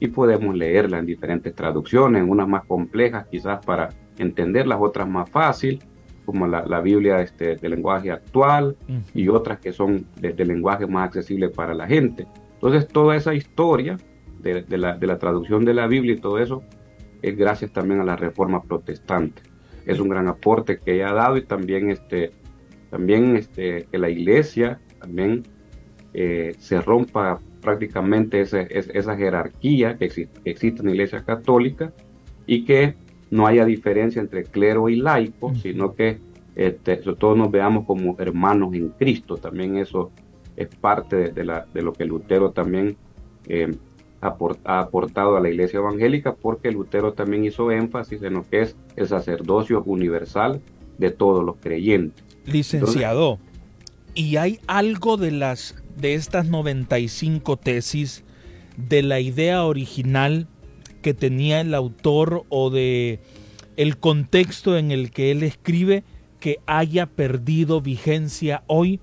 y 0.00 0.08
podemos 0.08 0.54
leerla 0.54 0.98
en 0.98 1.06
diferentes 1.06 1.54
traducciones, 1.54 2.24
unas 2.26 2.48
más 2.48 2.64
complejas 2.64 3.26
quizás 3.30 3.64
para 3.64 3.90
entenderlas, 4.18 4.78
otras 4.80 5.08
más 5.08 5.30
fácil 5.30 5.80
como 6.24 6.46
la, 6.46 6.80
Biblia 6.80 7.20
este, 7.20 7.56
de 7.56 7.68
lenguaje 7.68 8.10
actual 8.10 8.76
y 9.14 9.28
otras 9.28 9.58
que 9.58 9.72
son 9.72 10.06
de, 10.20 10.32
lenguaje 10.44 10.86
más 10.86 11.06
accesible 11.06 11.48
para 11.48 11.74
la 11.74 11.86
gente. 11.86 12.26
Entonces, 12.54 12.86
toda 12.86 13.16
esa 13.16 13.34
historia 13.34 13.96
de, 14.40 14.64
la, 14.76 14.96
de, 14.96 15.06
la, 15.06 15.18
traducción 15.18 15.64
de 15.64 15.74
la 15.74 15.86
Biblia 15.86 16.14
y 16.14 16.20
todo 16.20 16.38
eso 16.38 16.62
es 17.22 17.36
gracias 17.36 17.72
también 17.72 18.00
a 18.00 18.04
la 18.04 18.16
reforma 18.16 18.62
protestante. 18.62 19.42
Es 19.86 19.98
un 19.98 20.08
gran 20.08 20.28
aporte 20.28 20.78
que 20.78 20.94
ella 20.94 21.10
ha 21.10 21.14
dado 21.14 21.36
y 21.36 21.42
también, 21.42 21.90
este, 21.90 22.32
también 22.90 23.36
este, 23.36 23.86
que 23.90 23.98
la 23.98 24.10
iglesia 24.10 24.80
también 25.00 25.42
eh, 26.14 26.54
se 26.58 26.80
rompa 26.80 27.40
prácticamente 27.60 28.40
esa, 28.40 28.60
esa 28.60 29.16
jerarquía 29.16 29.96
que 29.96 30.06
existe, 30.06 30.40
que 30.42 30.50
existe 30.50 30.80
en 30.80 30.86
la 30.86 30.92
iglesia 30.92 31.24
católica 31.24 31.92
y 32.46 32.64
que 32.64 32.94
no 33.30 33.46
haya 33.46 33.64
diferencia 33.64 34.20
entre 34.20 34.44
clero 34.44 34.88
y 34.88 34.96
laico, 34.96 35.54
sino 35.54 35.94
que 35.94 36.18
este, 36.54 36.96
todos 36.96 37.36
nos 37.36 37.50
veamos 37.50 37.86
como 37.86 38.16
hermanos 38.18 38.74
en 38.74 38.90
Cristo. 38.90 39.36
También 39.36 39.78
eso 39.78 40.10
es 40.56 40.68
parte 40.68 41.32
de, 41.32 41.44
la, 41.44 41.66
de 41.72 41.82
lo 41.82 41.92
que 41.92 42.04
Lutero 42.04 42.50
también 42.50 42.96
eh, 43.48 43.74
ha 44.20 44.78
aportado 44.78 45.36
a 45.36 45.40
la 45.40 45.48
iglesia 45.48 45.78
evangélica, 45.78 46.34
porque 46.34 46.70
Lutero 46.70 47.14
también 47.14 47.44
hizo 47.44 47.70
énfasis 47.70 48.22
en 48.22 48.34
lo 48.34 48.48
que 48.48 48.62
es 48.62 48.76
el 48.96 49.08
sacerdocio 49.08 49.82
universal 49.84 50.60
de 50.98 51.10
todos 51.10 51.44
los 51.44 51.56
creyentes. 51.56 52.22
Licenciado, 52.44 53.38
¿y 54.14 54.36
hay 54.36 54.60
algo 54.66 55.16
de 55.16 55.32
las 55.32 55.81
de 55.96 56.14
estas 56.14 56.46
95 56.46 57.56
tesis 57.56 58.24
de 58.76 59.02
la 59.02 59.20
idea 59.20 59.64
original 59.64 60.48
que 61.02 61.14
tenía 61.14 61.60
el 61.60 61.74
autor 61.74 62.44
o 62.48 62.70
de 62.70 63.20
el 63.76 63.98
contexto 63.98 64.76
en 64.76 64.90
el 64.90 65.10
que 65.10 65.30
él 65.30 65.42
escribe 65.42 66.04
que 66.40 66.58
haya 66.66 67.06
perdido 67.06 67.80
vigencia 67.80 68.62
hoy 68.66 69.00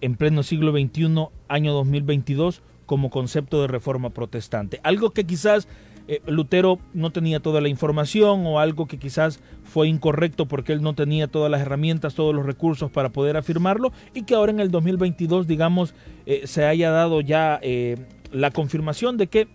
en 0.00 0.16
pleno 0.16 0.42
siglo 0.42 0.72
XXI, 0.72 1.28
año 1.48 1.72
2022, 1.72 2.62
como 2.86 3.10
concepto 3.10 3.60
de 3.60 3.68
reforma 3.68 4.10
protestante. 4.10 4.80
Algo 4.82 5.10
que 5.10 5.24
quizás 5.24 5.68
eh, 6.08 6.20
Lutero 6.26 6.78
no 6.94 7.10
tenía 7.10 7.40
toda 7.40 7.60
la 7.60 7.68
información 7.68 8.44
o 8.46 8.58
algo 8.58 8.86
que 8.86 8.98
quizás 8.98 9.40
fue 9.62 9.88
incorrecto 9.88 10.46
porque 10.46 10.72
él 10.72 10.82
no 10.82 10.94
tenía 10.94 11.28
todas 11.28 11.50
las 11.50 11.60
herramientas, 11.60 12.14
todos 12.14 12.34
los 12.34 12.44
recursos 12.44 12.90
para 12.90 13.10
poder 13.10 13.36
afirmarlo 13.36 13.92
y 14.14 14.22
que 14.22 14.34
ahora 14.34 14.52
en 14.52 14.60
el 14.60 14.70
2022, 14.70 15.46
digamos, 15.46 15.94
eh, 16.26 16.42
se 16.44 16.64
haya 16.64 16.90
dado 16.90 17.20
ya 17.20 17.58
eh, 17.62 17.96
la 18.32 18.50
confirmación 18.50 19.16
de 19.16 19.28
que 19.28 19.48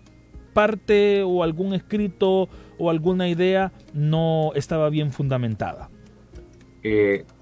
parte 0.54 1.22
o 1.22 1.42
algún 1.42 1.74
escrito 1.74 2.48
o 2.78 2.90
alguna 2.90 3.28
idea 3.28 3.72
no 3.92 4.52
estaba 4.54 4.88
bien 4.88 5.12
fundamentada. 5.12 5.90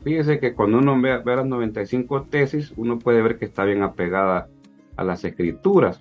fíjese 0.02 0.40
que 0.40 0.54
cuando 0.54 0.78
uno 0.78 1.00
ve, 1.00 1.18
ve, 1.18 1.36
las 1.36 1.46
95 1.46 2.24
tesis, 2.24 2.72
uno 2.76 2.98
puede 2.98 3.22
ver 3.22 3.38
que 3.38 3.44
está 3.44 3.64
bien 3.64 3.82
apegada 3.82 4.48
a 4.96 5.04
las 5.04 5.24
escrituras. 5.24 6.00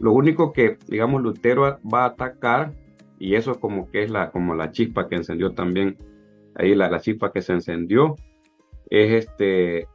Lo 0.00 0.12
único 0.12 0.52
que, 0.52 0.78
digamos, 0.88 1.22
Lutero 1.22 1.78
va 1.82 2.02
a 2.02 2.06
atacar, 2.06 2.72
y 3.18 3.34
eso 3.34 3.52
es 3.52 3.58
como 3.58 3.90
que 3.90 4.02
es 4.02 4.10
la, 4.10 4.30
como 4.30 4.54
la 4.54 4.72
chispa 4.72 5.08
que 5.08 5.16
encendió 5.16 5.52
también, 5.52 5.98
ahí 6.56 6.74
la, 6.74 6.90
la 6.90 7.00
chispa 7.00 7.32
que 7.32 7.42
se 7.42 7.52
encendió, 7.52 8.16
es 8.88 9.12
este, 9.12 9.86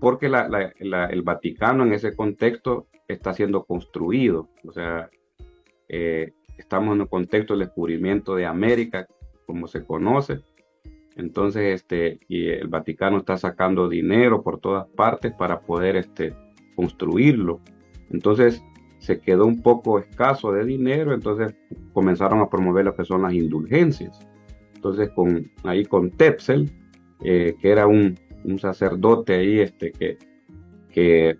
porque 0.00 0.26
el 0.26 1.22
Vaticano 1.22 1.84
en 1.84 1.92
ese 1.92 2.14
contexto 2.14 2.86
está 3.08 3.34
siendo 3.34 3.64
construido. 3.64 4.48
O 4.64 4.72
sea, 4.72 5.10
eh, 5.88 6.32
estamos 6.56 6.94
en 6.94 7.02
un 7.02 7.06
contexto 7.06 7.54
del 7.54 7.66
descubrimiento 7.66 8.36
de 8.36 8.46
América, 8.46 9.06
como 9.46 9.66
se 9.66 9.84
conoce. 9.84 10.40
Entonces, 11.16 11.80
este, 11.80 12.20
y 12.28 12.48
el 12.48 12.68
Vaticano 12.68 13.18
está 13.18 13.36
sacando 13.36 13.88
dinero 13.88 14.42
por 14.42 14.60
todas 14.60 14.86
partes 14.88 15.32
para 15.32 15.60
poder 15.60 15.96
este, 15.96 16.34
construirlo. 16.76 17.60
Entonces, 18.10 18.62
se 18.98 19.20
quedó 19.20 19.46
un 19.46 19.62
poco 19.62 19.98
escaso 19.98 20.52
de 20.52 20.64
dinero, 20.64 21.14
entonces 21.14 21.54
comenzaron 21.92 22.40
a 22.40 22.48
promover 22.48 22.84
lo 22.84 22.94
que 22.94 23.04
son 23.04 23.22
las 23.22 23.32
indulgencias. 23.32 24.18
Entonces 24.74 25.10
con, 25.10 25.50
ahí 25.64 25.84
con 25.84 26.10
Tepsel, 26.10 26.70
eh, 27.22 27.56
que 27.60 27.70
era 27.70 27.86
un, 27.86 28.18
un, 28.44 28.58
sacerdote 28.58 29.34
ahí 29.34 29.60
este, 29.60 29.92
que, 29.92 30.18
que 30.90 31.36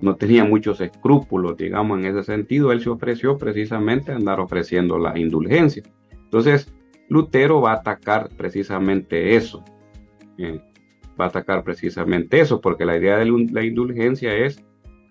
no 0.00 0.16
tenía 0.16 0.44
muchos 0.44 0.80
escrúpulos, 0.80 1.56
digamos, 1.56 1.98
en 1.98 2.06
ese 2.06 2.22
sentido, 2.22 2.70
él 2.70 2.80
se 2.80 2.90
ofreció 2.90 3.36
precisamente 3.36 4.12
a 4.12 4.16
andar 4.16 4.38
ofreciendo 4.38 4.98
las 4.98 5.16
indulgencias. 5.16 5.90
Entonces, 6.12 6.72
Lutero 7.08 7.60
va 7.60 7.72
a 7.72 7.76
atacar 7.76 8.28
precisamente 8.36 9.34
eso. 9.34 9.64
Eh, 10.36 10.60
va 11.20 11.24
a 11.24 11.28
atacar 11.28 11.64
precisamente 11.64 12.40
eso, 12.40 12.60
porque 12.60 12.84
la 12.84 12.96
idea 12.96 13.18
de 13.18 13.26
la 13.50 13.64
indulgencia 13.64 14.36
es 14.36 14.64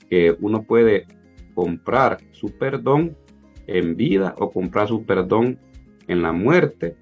que 0.10 0.36
uno 0.40 0.64
puede 0.64 1.06
comprar 1.58 2.20
su 2.34 2.56
perdón 2.56 3.18
en 3.66 3.96
vida 3.96 4.36
o 4.38 4.52
comprar 4.52 4.88
su 4.88 5.08
perdón 5.08 5.58
en 6.08 6.22
la 6.22 6.32
muerte 6.32 6.96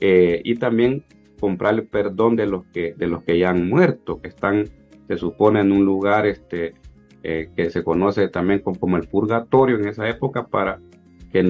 eh, 0.00 0.40
y 0.42 0.56
también 0.56 1.04
comprar 1.38 1.74
el 1.74 1.86
perdón 1.86 2.34
de 2.34 2.46
los 2.46 2.64
que 2.72 2.94
de 2.94 3.06
los 3.06 3.22
que 3.22 3.38
ya 3.38 3.50
han 3.50 3.68
muerto 3.68 4.20
que 4.20 4.30
están 4.30 4.64
se 5.06 5.16
supone 5.16 5.60
en 5.60 5.70
un 5.70 5.84
lugar 5.84 6.26
este 6.26 6.74
eh, 7.22 7.50
que 7.54 7.70
se 7.70 7.84
conoce 7.84 8.26
también 8.28 8.58
como, 8.58 8.96
el 8.96 9.06
purgatorio 9.06 9.78
en 9.78 9.86
esa 9.86 10.08
época 10.08 10.48
para 10.48 10.80
que, 11.32 11.42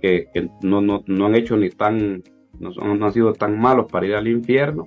que, 0.00 0.50
no, 0.62 0.80
no, 0.80 1.04
no, 1.06 1.26
han 1.26 1.34
hecho 1.34 1.58
ni 1.58 1.68
tan 1.68 2.22
no, 2.58 2.72
son, 2.72 2.98
no, 2.98 3.04
han 3.04 3.12
sido 3.12 3.34
tan 3.34 3.60
malos 3.60 3.92
para 3.92 4.06
ir 4.06 4.14
al 4.14 4.26
infierno 4.26 4.86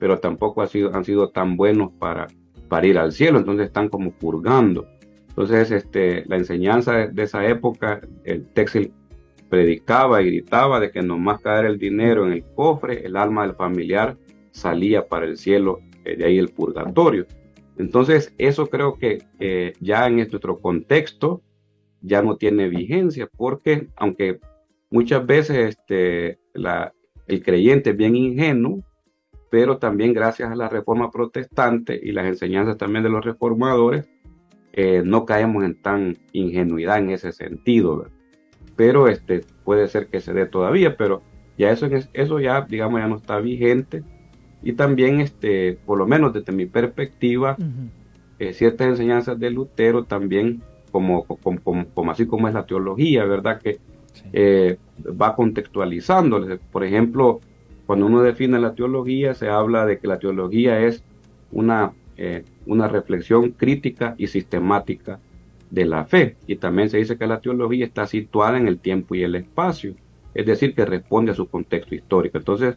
pero 0.00 0.18
tampoco 0.18 0.60
han 0.60 0.68
sido, 0.68 0.92
han 0.92 1.04
sido 1.04 1.30
tan 1.30 1.56
buenos 1.56 1.92
para, 2.00 2.26
para 2.68 2.86
ir 2.86 2.98
al 2.98 3.12
cielo. 3.12 3.38
Entonces 3.38 3.66
están 3.66 3.88
como 3.88 4.12
purgando 4.12 4.86
entonces, 5.38 5.70
este, 5.70 6.24
la 6.26 6.34
enseñanza 6.34 7.06
de, 7.06 7.22
esa 7.22 7.46
época, 7.46 8.00
el 8.24 8.44
Texil 8.54 8.92
predicaba 9.48 10.20
y 10.20 10.26
gritaba 10.26 10.80
de 10.80 10.90
que 10.90 11.00
nomás 11.00 11.40
caer 11.40 11.66
el 11.66 11.78
dinero 11.78 12.26
en 12.26 12.32
el 12.32 12.44
cofre, 12.56 13.06
el 13.06 13.16
alma 13.16 13.46
del 13.46 13.54
familiar 13.54 14.16
salía 14.50 15.06
para 15.06 15.26
el 15.26 15.36
cielo, 15.36 15.78
eh, 16.04 16.16
de 16.16 16.24
ahí 16.24 16.38
el 16.38 16.48
purgatorio. 16.48 17.24
Entonces, 17.76 18.34
eso 18.36 18.66
creo 18.66 18.98
que 18.98 19.22
eh, 19.38 19.74
ya 19.78 20.08
en 20.08 20.16
nuestro 20.16 20.58
contexto 20.58 21.40
ya 22.00 22.20
no 22.20 22.36
tiene 22.36 22.68
vigencia, 22.68 23.28
porque 23.36 23.86
aunque 23.94 24.40
muchas 24.90 25.24
veces 25.24 25.68
este, 25.68 26.40
el 27.28 27.42
creyente 27.44 27.90
es 27.90 27.96
bien 27.96 28.16
ingenuo, 28.16 28.82
pero 29.50 29.78
también 29.78 30.12
gracias 30.12 30.50
a 30.50 30.56
la 30.56 30.68
reforma 30.68 31.12
protestante 31.12 31.96
y 32.02 32.10
las 32.10 32.26
enseñanzas 32.26 32.76
también 32.76 33.04
de 33.04 33.10
los 33.10 33.24
reformadores, 33.24 34.10
eh, 34.80 35.02
no 35.04 35.26
caemos 35.26 35.64
en 35.64 35.74
tan 35.74 36.18
ingenuidad 36.32 36.98
en 36.98 37.10
ese 37.10 37.32
sentido, 37.32 38.06
pero 38.76 39.08
este, 39.08 39.44
puede 39.64 39.88
ser 39.88 40.06
que 40.06 40.20
se 40.20 40.32
dé 40.32 40.46
todavía, 40.46 40.96
pero 40.96 41.20
ya 41.58 41.72
eso, 41.72 41.88
eso 42.12 42.38
ya, 42.38 42.60
digamos, 42.60 43.00
ya 43.00 43.08
no 43.08 43.16
está 43.16 43.40
vigente. 43.40 44.04
Y 44.62 44.74
también, 44.74 45.20
este, 45.20 45.80
por 45.84 45.98
lo 45.98 46.06
menos 46.06 46.32
desde 46.32 46.52
mi 46.52 46.66
perspectiva, 46.66 47.56
eh, 48.38 48.52
ciertas 48.52 48.86
enseñanzas 48.86 49.36
de 49.40 49.50
Lutero 49.50 50.04
también, 50.04 50.62
como, 50.92 51.24
como, 51.24 52.12
así 52.12 52.26
como 52.28 52.46
es 52.46 52.54
la 52.54 52.64
teología, 52.64 53.24
¿verdad? 53.24 53.60
Que 53.60 53.80
eh, 54.32 54.78
va 55.20 55.34
contextualizando. 55.34 56.56
Por 56.70 56.84
ejemplo, 56.84 57.40
cuando 57.84 58.06
uno 58.06 58.22
define 58.22 58.60
la 58.60 58.76
teología, 58.76 59.34
se 59.34 59.48
habla 59.48 59.86
de 59.86 59.98
que 59.98 60.06
la 60.06 60.20
teología 60.20 60.78
es 60.82 61.02
una 61.50 61.94
eh, 62.20 62.44
una 62.66 62.88
reflexión 62.88 63.52
crítica 63.52 64.16
y 64.18 64.26
sistemática 64.26 65.20
de 65.70 65.86
la 65.86 66.04
fe. 66.04 66.36
Y 66.48 66.56
también 66.56 66.90
se 66.90 66.98
dice 66.98 67.16
que 67.16 67.28
la 67.28 67.40
teología 67.40 67.86
está 67.86 68.08
situada 68.08 68.58
en 68.58 68.66
el 68.66 68.80
tiempo 68.80 69.14
y 69.14 69.22
el 69.22 69.36
espacio, 69.36 69.94
es 70.34 70.44
decir, 70.44 70.74
que 70.74 70.84
responde 70.84 71.30
a 71.30 71.36
su 71.36 71.46
contexto 71.46 71.94
histórico. 71.94 72.36
Entonces, 72.38 72.76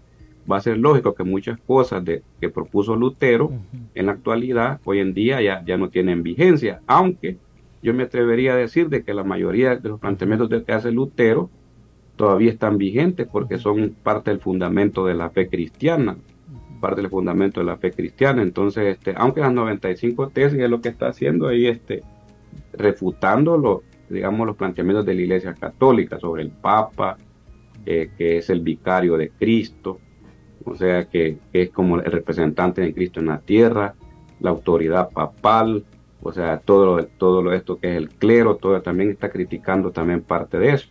va 0.49 0.57
a 0.57 0.61
ser 0.61 0.77
lógico 0.77 1.15
que 1.15 1.23
muchas 1.23 1.59
cosas 1.59 2.05
de, 2.05 2.21
que 2.39 2.49
propuso 2.49 2.95
Lutero 2.95 3.51
en 3.95 4.05
la 4.05 4.11
actualidad, 4.11 4.79
hoy 4.85 4.99
en 4.99 5.15
día 5.15 5.41
ya, 5.41 5.63
ya 5.65 5.75
no 5.75 5.89
tienen 5.89 6.21
vigencia, 6.21 6.81
aunque 6.85 7.37
yo 7.81 7.95
me 7.95 8.03
atrevería 8.03 8.53
a 8.53 8.57
decir 8.57 8.89
de 8.89 9.03
que 9.03 9.15
la 9.15 9.23
mayoría 9.23 9.75
de 9.75 9.89
los 9.89 9.99
planteamientos 9.99 10.49
que 10.63 10.71
hace 10.71 10.91
Lutero 10.91 11.49
todavía 12.15 12.51
están 12.51 12.77
vigentes 12.77 13.27
porque 13.27 13.57
son 13.57 13.95
parte 14.03 14.29
del 14.29 14.39
fundamento 14.39 15.05
de 15.05 15.15
la 15.15 15.31
fe 15.31 15.47
cristiana 15.47 16.17
parte 16.81 17.01
del 17.01 17.09
fundamento 17.09 17.61
de 17.61 17.67
la 17.67 17.77
fe 17.77 17.91
cristiana. 17.91 18.41
Entonces, 18.41 18.97
este, 18.97 19.13
aunque 19.15 19.39
las 19.39 19.53
95 19.53 20.29
tesis 20.29 20.59
es 20.59 20.69
lo 20.69 20.81
que 20.81 20.89
está 20.89 21.07
haciendo 21.07 21.47
ahí, 21.47 21.67
este, 21.67 22.03
refutando 22.73 23.57
los, 23.57 23.79
digamos, 24.09 24.45
los 24.45 24.57
planteamientos 24.57 25.05
de 25.05 25.13
la 25.13 25.21
Iglesia 25.21 25.53
Católica 25.53 26.19
sobre 26.19 26.43
el 26.43 26.49
Papa, 26.49 27.17
eh, 27.85 28.09
que 28.17 28.37
es 28.37 28.49
el 28.49 28.59
vicario 28.59 29.15
de 29.17 29.29
Cristo, 29.29 29.99
o 30.65 30.75
sea, 30.75 31.05
que, 31.05 31.37
es 31.53 31.69
como 31.69 31.97
el 31.97 32.11
representante 32.11 32.81
de 32.81 32.93
Cristo 32.93 33.19
en 33.19 33.27
la 33.27 33.39
tierra, 33.39 33.95
la 34.39 34.49
autoridad 34.49 35.09
papal, 35.09 35.85
o 36.21 36.31
sea, 36.31 36.59
todo 36.59 36.97
lo, 36.97 37.05
todo 37.05 37.41
lo 37.41 37.53
esto 37.53 37.79
que 37.79 37.91
es 37.91 37.97
el 37.97 38.09
clero, 38.09 38.57
todo 38.57 38.81
también 38.81 39.09
está 39.09 39.29
criticando 39.29 39.91
también 39.91 40.21
parte 40.21 40.59
de 40.59 40.73
eso. 40.73 40.87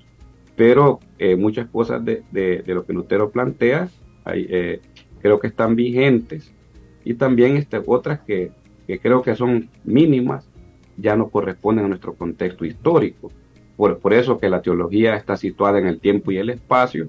Pero 0.57 1.01
eh, 1.19 1.37
muchas 1.37 1.69
cosas 1.69 2.05
de, 2.05 2.25
de, 2.33 2.63
lo 2.67 2.85
que 2.85 2.93
Lutero 2.93 3.31
plantea 3.31 3.89
hay, 4.25 4.47
eh, 4.51 4.81
creo 5.21 5.39
que 5.41 5.49
están 5.49 5.77
vigentes 5.77 6.53
y 7.05 7.15
también 7.15 7.57
este, 7.57 7.81
otras 7.85 8.21
que, 8.21 8.53
creo 9.03 9.23
que 9.23 9.37
son 9.37 9.69
mínimas 9.85 10.49
ya 10.97 11.17
no 11.17 11.29
corresponden 11.29 11.85
a 11.85 11.89
nuestro 11.89 12.15
contexto 12.15 12.65
histórico. 12.65 13.31
Por, 13.77 13.99
por, 13.99 14.13
eso 14.13 14.39
que 14.39 14.51
la 14.51 14.61
teología 14.61 15.17
está 15.17 15.37
situada 15.37 15.79
en 15.79 15.87
el 15.87 16.01
tiempo 16.01 16.31
y 16.33 16.39
el 16.39 16.51
espacio 16.51 17.09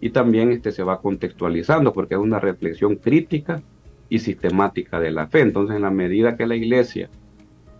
y 0.00 0.10
también 0.10 0.50
este, 0.50 0.72
se 0.72 0.82
va 0.82 1.00
contextualizando 1.00 1.92
porque 1.92 2.14
es 2.14 2.20
una 2.20 2.40
reflexión 2.40 2.96
crítica 2.96 3.62
y 4.08 4.18
sistemática 4.18 4.98
de 4.98 5.10
la 5.10 5.26
fe. 5.28 5.40
Entonces, 5.40 5.76
en 5.76 5.82
la 5.82 5.90
medida 5.90 6.36
que 6.36 6.46
la 6.46 6.56
iglesia 6.56 7.10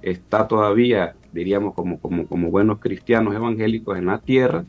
está 0.02 0.47
todavía, 0.47 1.16
diríamos, 1.32 1.75
como, 1.75 1.99
como, 1.99 2.26
como 2.26 2.50
buenos 2.50 2.78
cristianos 2.78 3.35
evangélicos 3.35 3.99
en 3.99 4.06
la 4.06 4.18
tierra, 4.18 4.64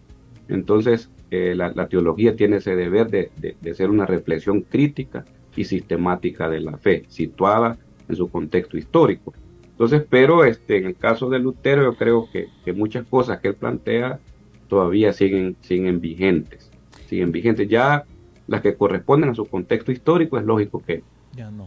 entonces 0.47 1.11
eh, 1.31 1.53
la, 1.55 1.87
teología 1.87 2.35
tiene 2.35 2.57
ese 2.57 2.75
deber 2.75 3.09
de, 3.09 3.73
ser 3.75 3.89
una 3.89 4.05
reflexión 4.05 4.61
crítica 4.61 5.25
y 5.55 5.63
sistemática 5.63 6.49
de 6.49 6.59
la 6.59 6.77
fe, 6.77 7.03
situada 7.07 7.77
en 8.07 8.15
su 8.15 8.29
contexto 8.29 8.77
histórico. 8.77 9.33
Entonces, 9.71 10.03
pero 10.09 10.43
este, 10.43 10.77
en 10.77 10.87
el 10.87 10.95
caso 10.95 11.29
de 11.29 11.39
Lutero, 11.39 11.83
yo 11.83 11.95
creo 11.95 12.27
que, 12.31 12.73
muchas 12.73 13.05
cosas 13.07 13.39
que 13.39 13.49
él 13.49 13.55
plantea 13.55 14.19
todavía 14.67 15.13
siguen, 15.13 15.55
siguen 15.61 16.01
vigentes, 16.01 16.71
siguen 17.07 17.31
vigentes. 17.31 17.67
Ya 17.67 18.05
las 18.47 18.61
que 18.61 18.75
corresponden 18.75 19.29
a 19.29 19.35
su 19.35 19.45
contexto 19.45 19.91
histórico, 19.91 20.37
es 20.37 20.45
lógico 20.45 20.81
que, 20.85 21.03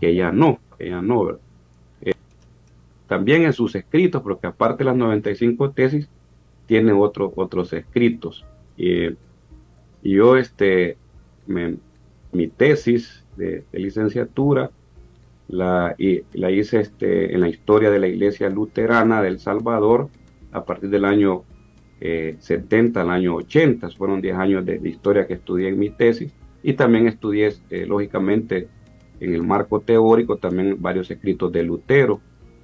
que 0.01 0.15
ya 0.15 0.33
no, 0.33 0.59
que 0.77 0.91
ya 0.91 1.01
no. 1.01 1.39
Eh, 2.01 2.13
también 3.07 3.45
en 3.45 3.53
sus 3.53 3.75
escritos, 3.77 4.23
porque 4.23 4.49
aparte 4.49 4.79
de 4.79 4.91
las 4.91 4.97
95 4.97 5.71
tesis, 5.71 6.09
tiene 6.67 6.93
otros 6.93 7.33
otros 7.37 7.73
escritos. 7.73 8.45
Y 10.03 10.15
yo, 10.15 10.37
este, 10.37 10.97
mi 11.47 12.49
tesis 12.49 13.25
de, 13.37 13.65
licenciatura 13.73 14.71
la, 15.49 15.95
y, 15.99 16.23
la 16.33 16.51
hice 16.51 16.81
este, 16.81 17.35
en 17.35 17.41
la 17.41 17.49
historia 17.49 17.91
de 17.91 17.99
la 17.99 18.09
iglesia 18.09 18.49
luterana 18.49 19.23
del 19.23 19.39
Salvador 19.39 20.09
a 20.53 20.65
partir 20.65 20.91
del 20.91 21.05
año 21.05 21.45
70 22.03 23.01
al 23.01 23.11
año 23.11 23.37
80. 23.37 23.91
Fueron 23.91 24.21
10 24.21 24.37
años 24.37 24.65
de, 24.65 24.81
historia 24.85 25.27
que 25.27 25.35
estudié 25.35 25.69
en 25.69 25.79
mi 25.79 25.91
tesis 25.91 26.33
y 26.63 26.75
también 26.75 27.07
estudié, 27.07 27.53
eh, 27.71 27.87
lógicamente, 27.87 28.69
en 29.21 29.35
el 29.35 29.43
marco 29.43 29.81
teórico 29.81 30.37
también 30.37 30.77
varios 30.81 31.11
escritos 31.11 31.53
de 31.53 31.63
Lutero. 31.63 32.21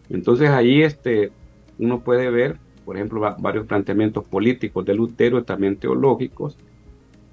Entonces 0.09 0.51
ahí 0.51 0.83
este, 0.83 1.31
uno 1.79 2.01
puede 2.01 2.31
ver, 2.31 2.57
por 2.85 2.97
ejemplo, 2.97 3.21
varios 3.39 3.67
planteamientos 3.67 4.25
políticos 4.25 4.85
de 4.85 4.95
Lutero 4.95 5.45
también 5.45 5.77
teológicos 5.77 6.59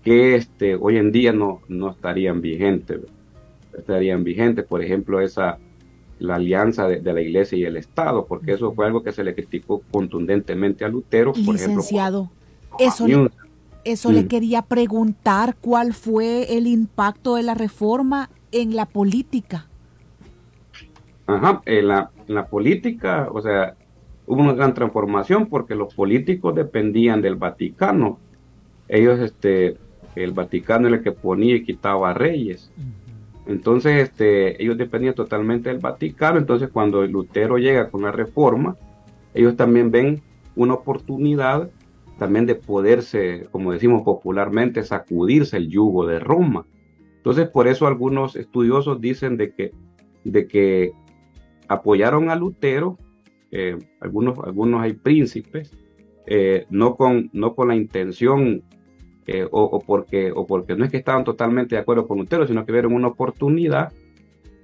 que 0.05 0.35
este, 0.35 0.75
hoy 0.75 0.97
en 0.97 1.11
día 1.11 1.33
no, 1.33 1.61
no 1.67 1.89
estarían 1.89 2.39
vigentes. 2.39 3.01
Estarían 3.77 4.23
vigentes, 4.23 4.63
por 4.63 4.81
ejemplo, 4.81 5.19
esa 5.19 5.57
la 6.19 6.35
alianza 6.35 6.87
de, 6.87 7.01
la 7.13 7.19
iglesia 7.19 7.57
y 7.57 7.65
el 7.65 7.75
Estado, 7.75 8.25
porque 8.25 8.53
eso 8.53 8.73
fue 8.73 8.85
algo 8.85 9.03
que 9.03 9.11
se 9.11 9.23
le 9.23 9.35
criticó 9.35 9.81
contundentemente 9.91 10.85
a 10.85 10.87
Lutero. 10.87 11.33
Por 11.33 11.55
Licenciado, 11.55 12.31
eso, 12.79 13.05
le, 13.05 13.29
eso 13.83 14.11
le 14.13 14.23
mm. 14.23 14.27
quería 14.27 14.61
preguntar, 14.61 15.57
¿cuál 15.59 15.93
fue 15.93 16.57
el 16.57 16.67
impacto 16.67 17.35
de 17.35 17.43
la 17.43 17.53
reforma 17.53 18.29
en 18.53 18.77
la 18.77 18.85
política? 18.85 19.67
Ajá, 21.27 21.61
en 21.65 21.87
la, 21.89 22.11
en 22.27 22.35
la 22.35 22.47
política, 22.47 23.27
o 23.33 23.41
sea, 23.41 23.75
hubo 24.25 24.41
una 24.41 24.53
gran 24.53 24.73
transformación 24.73 25.47
porque 25.47 25.75
los 25.75 25.93
políticos 25.93 26.55
dependían 26.55 27.21
del 27.21 27.35
Vaticano. 27.35 28.19
Ellos, 28.87 29.19
este, 29.19 29.77
el 30.15 30.31
Vaticano 30.31 30.87
era 30.87 30.97
el 30.97 31.03
que 31.03 31.11
ponía 31.11 31.55
y 31.55 31.63
quitaba 31.63 32.13
reyes. 32.13 32.71
Entonces, 33.45 34.01
este, 34.01 34.61
ellos 34.61 34.77
dependían 34.77 35.13
totalmente 35.13 35.69
del 35.69 35.79
Vaticano. 35.79 36.39
Entonces, 36.39 36.69
cuando 36.69 37.05
Lutero 37.05 37.57
llega 37.57 37.89
con 37.89 38.01
la 38.01 38.11
reforma, 38.11 38.75
ellos 39.33 39.55
también 39.55 39.91
ven 39.91 40.21
una 40.55 40.73
oportunidad 40.73 41.69
también 42.17 42.45
de 42.45 42.55
poderse, 42.55 43.47
como 43.51 43.73
decimos 43.73 44.03
popularmente, 44.03 44.83
sacudirse 44.83 45.57
el 45.57 45.69
yugo 45.69 46.07
de 46.07 46.19
Roma. 46.19 46.65
Entonces, 47.17 47.49
por 47.49 47.67
eso 47.67 47.87
algunos 47.87 48.35
estudiosos 48.35 49.01
dicen 49.01 49.35
de 49.35 49.51
que, 49.51 49.71
de 50.23 50.47
que 50.47 50.93
apoyaron 51.67 52.29
a 52.29 52.35
Lutero, 52.35 52.97
eh, 53.51 53.77
algunos, 53.99 54.39
algunos 54.39 54.81
hay 54.81 54.93
príncipes, 54.93 55.71
eh, 56.25 56.65
no, 56.69 56.95
con, 56.95 57.29
no 57.33 57.53
con 57.53 57.67
la 57.67 57.75
intención 57.75 58.63
eh, 59.27 59.47
o, 59.49 59.79
porque, 59.79 60.31
o 60.31 60.45
porque 60.45 60.75
no 60.75 60.85
es 60.85 60.91
que 60.91 60.97
estaban 60.97 61.23
totalmente 61.23 61.75
de 61.75 61.81
acuerdo 61.81 62.07
con 62.07 62.19
Lutero, 62.19 62.45
sino 62.45 62.65
que 62.65 62.71
vieron 62.71 62.93
una 62.93 63.07
oportunidad, 63.07 63.91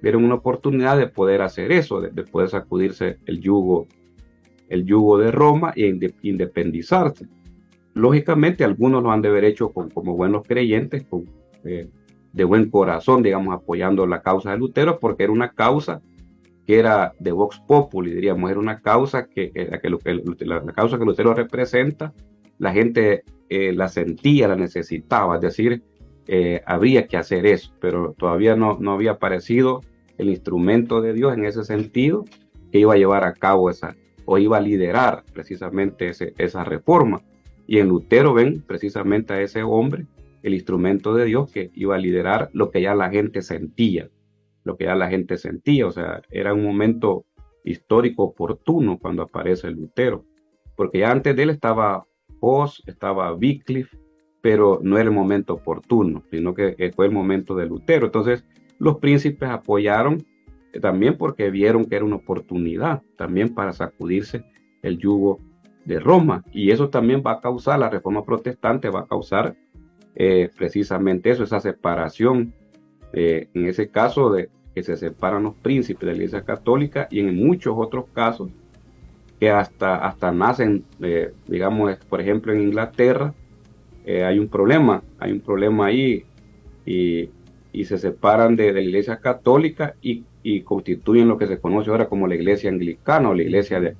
vieron 0.00 0.24
una 0.24 0.36
oportunidad 0.36 0.96
de 0.96 1.08
poder 1.08 1.42
hacer 1.42 1.72
eso, 1.72 2.00
de, 2.00 2.22
poder 2.24 2.48
sacudirse 2.48 3.18
el 3.26 3.40
yugo, 3.40 3.88
el 4.68 4.84
yugo 4.84 5.18
de 5.18 5.32
Roma 5.32 5.72
e 5.74 5.98
independizarse. 6.22 7.26
Lógicamente, 7.94 8.62
algunos 8.62 9.02
lo 9.02 9.10
han 9.10 9.20
de 9.20 9.28
haber 9.28 9.44
hecho 9.44 9.70
como 9.70 10.16
buenos 10.16 10.46
creyentes, 10.46 11.04
con, 11.04 11.24
eh, 11.64 11.88
de 12.32 12.44
buen 12.44 12.70
corazón, 12.70 13.22
digamos, 13.22 13.54
apoyando 13.54 14.06
la 14.06 14.22
causa 14.22 14.52
de 14.52 14.58
Lutero, 14.58 14.98
porque 14.98 15.24
era 15.24 15.32
una 15.32 15.50
causa 15.50 16.00
que 16.66 16.78
era 16.78 17.12
de 17.18 17.32
Vox 17.32 17.60
Populi, 17.66 18.14
diríamos, 18.14 18.50
era 18.50 18.60
una 18.60 18.80
causa 18.80 19.26
que, 19.26 19.50
que, 19.50 20.46
la, 20.46 20.62
la, 20.64 20.72
causa 20.72 20.98
que 20.98 21.04
Lutero 21.04 21.34
representa, 21.34 22.12
la 22.58 22.72
gente 22.72 23.24
eh, 23.54 23.72
la 23.74 23.88
sentía, 23.88 24.48
la 24.48 24.56
necesitaba, 24.56 25.34
es 25.34 25.42
decir, 25.42 25.82
eh, 26.26 26.62
había 26.64 27.06
que 27.06 27.18
hacer 27.18 27.44
eso, 27.44 27.74
pero 27.80 28.14
todavía 28.16 28.56
no, 28.56 28.78
no 28.80 28.92
había 28.92 29.10
aparecido 29.10 29.82
el 30.16 30.30
instrumento 30.30 31.02
de 31.02 31.12
Dios 31.12 31.34
en 31.34 31.44
ese 31.44 31.62
sentido 31.62 32.24
que 32.70 32.78
iba 32.78 32.94
a 32.94 32.96
llevar 32.96 33.24
a 33.24 33.34
cabo 33.34 33.68
esa, 33.68 33.94
o 34.24 34.38
iba 34.38 34.56
a 34.56 34.62
liderar 34.62 35.24
precisamente 35.34 36.12
esa 36.38 36.64
reforma. 36.64 37.20
Y 37.66 37.76
en 37.76 37.88
Lutero 37.88 38.32
ven 38.32 38.62
precisamente 38.66 39.34
a 39.34 39.42
ese 39.42 39.62
hombre, 39.62 40.06
el 40.42 40.54
instrumento 40.54 41.12
de 41.14 41.26
Dios 41.26 41.52
que 41.52 41.70
iba 41.74 41.94
a 41.94 41.98
liderar 41.98 42.48
lo 42.54 42.70
que 42.70 42.80
ya 42.80 42.94
la 42.94 43.10
gente 43.10 43.42
sentía, 43.42 44.08
lo 44.64 44.78
que 44.78 44.86
ya 44.86 44.94
la 44.94 45.10
gente 45.10 45.36
sentía, 45.36 45.86
o 45.86 45.90
sea, 45.90 46.22
era 46.30 46.54
un 46.54 46.64
momento 46.64 47.26
histórico 47.64 48.22
oportuno 48.22 48.98
cuando 48.98 49.22
aparece 49.22 49.70
Lutero, 49.70 50.24
porque 50.74 51.00
ya 51.00 51.10
antes 51.10 51.36
de 51.36 51.42
él 51.42 51.50
estaba 51.50 52.06
estaba 52.86 53.32
Wycliffe, 53.32 53.96
pero 54.40 54.80
no 54.82 54.98
era 54.98 55.08
el 55.08 55.14
momento 55.14 55.54
oportuno, 55.54 56.24
sino 56.30 56.54
que 56.54 56.74
eh, 56.78 56.92
fue 56.92 57.06
el 57.06 57.12
momento 57.12 57.54
de 57.54 57.66
Lutero. 57.66 58.06
Entonces, 58.06 58.44
los 58.78 58.98
príncipes 58.98 59.48
apoyaron 59.48 60.24
eh, 60.72 60.80
también 60.80 61.16
porque 61.16 61.50
vieron 61.50 61.84
que 61.84 61.96
era 61.96 62.04
una 62.04 62.16
oportunidad 62.16 63.02
también 63.16 63.54
para 63.54 63.72
sacudirse 63.72 64.44
el 64.82 64.98
yugo 64.98 65.38
de 65.84 66.00
Roma. 66.00 66.44
Y 66.52 66.72
eso 66.72 66.88
también 66.88 67.22
va 67.24 67.32
a 67.32 67.40
causar, 67.40 67.78
la 67.78 67.90
reforma 67.90 68.24
protestante 68.24 68.90
va 68.90 69.00
a 69.00 69.06
causar 69.06 69.54
eh, 70.16 70.50
precisamente 70.56 71.30
eso, 71.30 71.44
esa 71.44 71.60
separación, 71.60 72.54
en 73.14 73.66
ese 73.66 73.90
caso 73.90 74.30
de 74.32 74.48
que 74.74 74.82
se 74.82 74.96
separan 74.96 75.42
los 75.42 75.54
príncipes 75.56 76.00
de 76.00 76.06
la 76.06 76.12
Iglesia 76.14 76.46
Católica 76.46 77.06
y 77.10 77.20
en 77.20 77.36
muchos 77.36 77.74
otros 77.76 78.06
casos 78.14 78.50
que 79.42 79.50
hasta, 79.50 79.96
hasta 79.96 80.30
nacen, 80.30 80.84
eh, 81.00 81.32
digamos, 81.48 81.96
por 82.08 82.20
ejemplo, 82.20 82.52
en 82.52 82.60
Inglaterra, 82.60 83.34
eh, 84.06 84.22
hay 84.22 84.38
un 84.38 84.46
problema, 84.46 85.02
hay 85.18 85.32
un 85.32 85.40
problema 85.40 85.86
ahí 85.86 86.24
y, 86.86 87.28
se 87.84 87.98
separan 87.98 88.54
de, 88.54 88.72
la 88.72 88.80
iglesia 88.80 89.16
católica 89.16 89.96
y, 90.00 90.22
constituyen 90.60 91.26
lo 91.26 91.38
que 91.38 91.48
se 91.48 91.58
conoce 91.58 91.90
ahora 91.90 92.08
como 92.08 92.28
la 92.28 92.36
iglesia 92.36 92.70
anglicana 92.70 93.30
o 93.30 93.34
la 93.34 93.42
iglesia 93.42 93.80
de, 93.80 93.96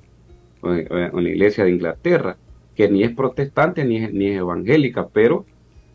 la 0.61 1.29
iglesia 1.29 1.65
de 1.65 1.71
Inglaterra, 1.71 2.37
que 2.73 2.87
ni 2.87 3.03
es 3.03 3.11
protestante 3.11 3.83
ni 3.83 3.97
es, 3.97 4.13
ni 4.13 4.27
es 4.27 4.37
evangélica, 4.37 5.09
pero 5.09 5.45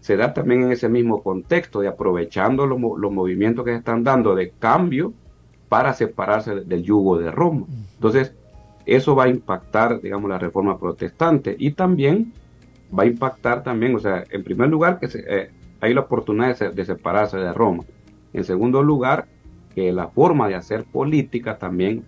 se 0.00 0.18
da 0.18 0.34
también 0.34 0.64
en 0.64 0.72
ese 0.72 0.90
mismo 0.90 1.22
contexto 1.22 1.80
de 1.80 1.88
aprovechando 1.88 2.66
los, 2.66 2.78
los 2.98 3.10
movimientos 3.10 3.64
que 3.64 3.70
se 3.70 3.78
están 3.78 4.04
dando 4.04 4.34
de 4.34 4.50
cambio 4.50 5.14
para 5.70 5.94
separarse 5.94 6.54
del 6.54 6.82
yugo 6.82 7.16
de 7.16 7.30
Roma. 7.30 7.64
Entonces, 7.94 8.34
eso 8.96 9.14
va 9.14 9.24
a 9.24 9.28
impactar, 9.28 10.00
digamos, 10.00 10.30
la 10.30 10.38
reforma 10.38 10.78
protestante 10.78 11.54
y 11.58 11.72
también 11.72 12.32
va 12.96 13.02
a 13.02 13.06
impactar 13.06 13.62
también, 13.62 13.94
o 13.94 13.98
sea, 13.98 14.24
en 14.30 14.42
primer 14.42 14.68
lugar, 14.68 14.98
que 14.98 15.08
eh, 15.14 15.50
hay 15.80 15.94
la 15.94 16.00
oportunidad 16.00 16.72
de, 16.72 16.84
separarse 16.84 17.36
de 17.36 17.52
Roma. 17.52 17.84
En 18.32 18.44
segundo 18.44 18.82
lugar, 18.82 19.26
que 19.74 19.92
la 19.92 20.08
forma 20.08 20.48
de 20.48 20.54
hacer 20.54 20.84
política 20.84 21.58
también 21.58 22.04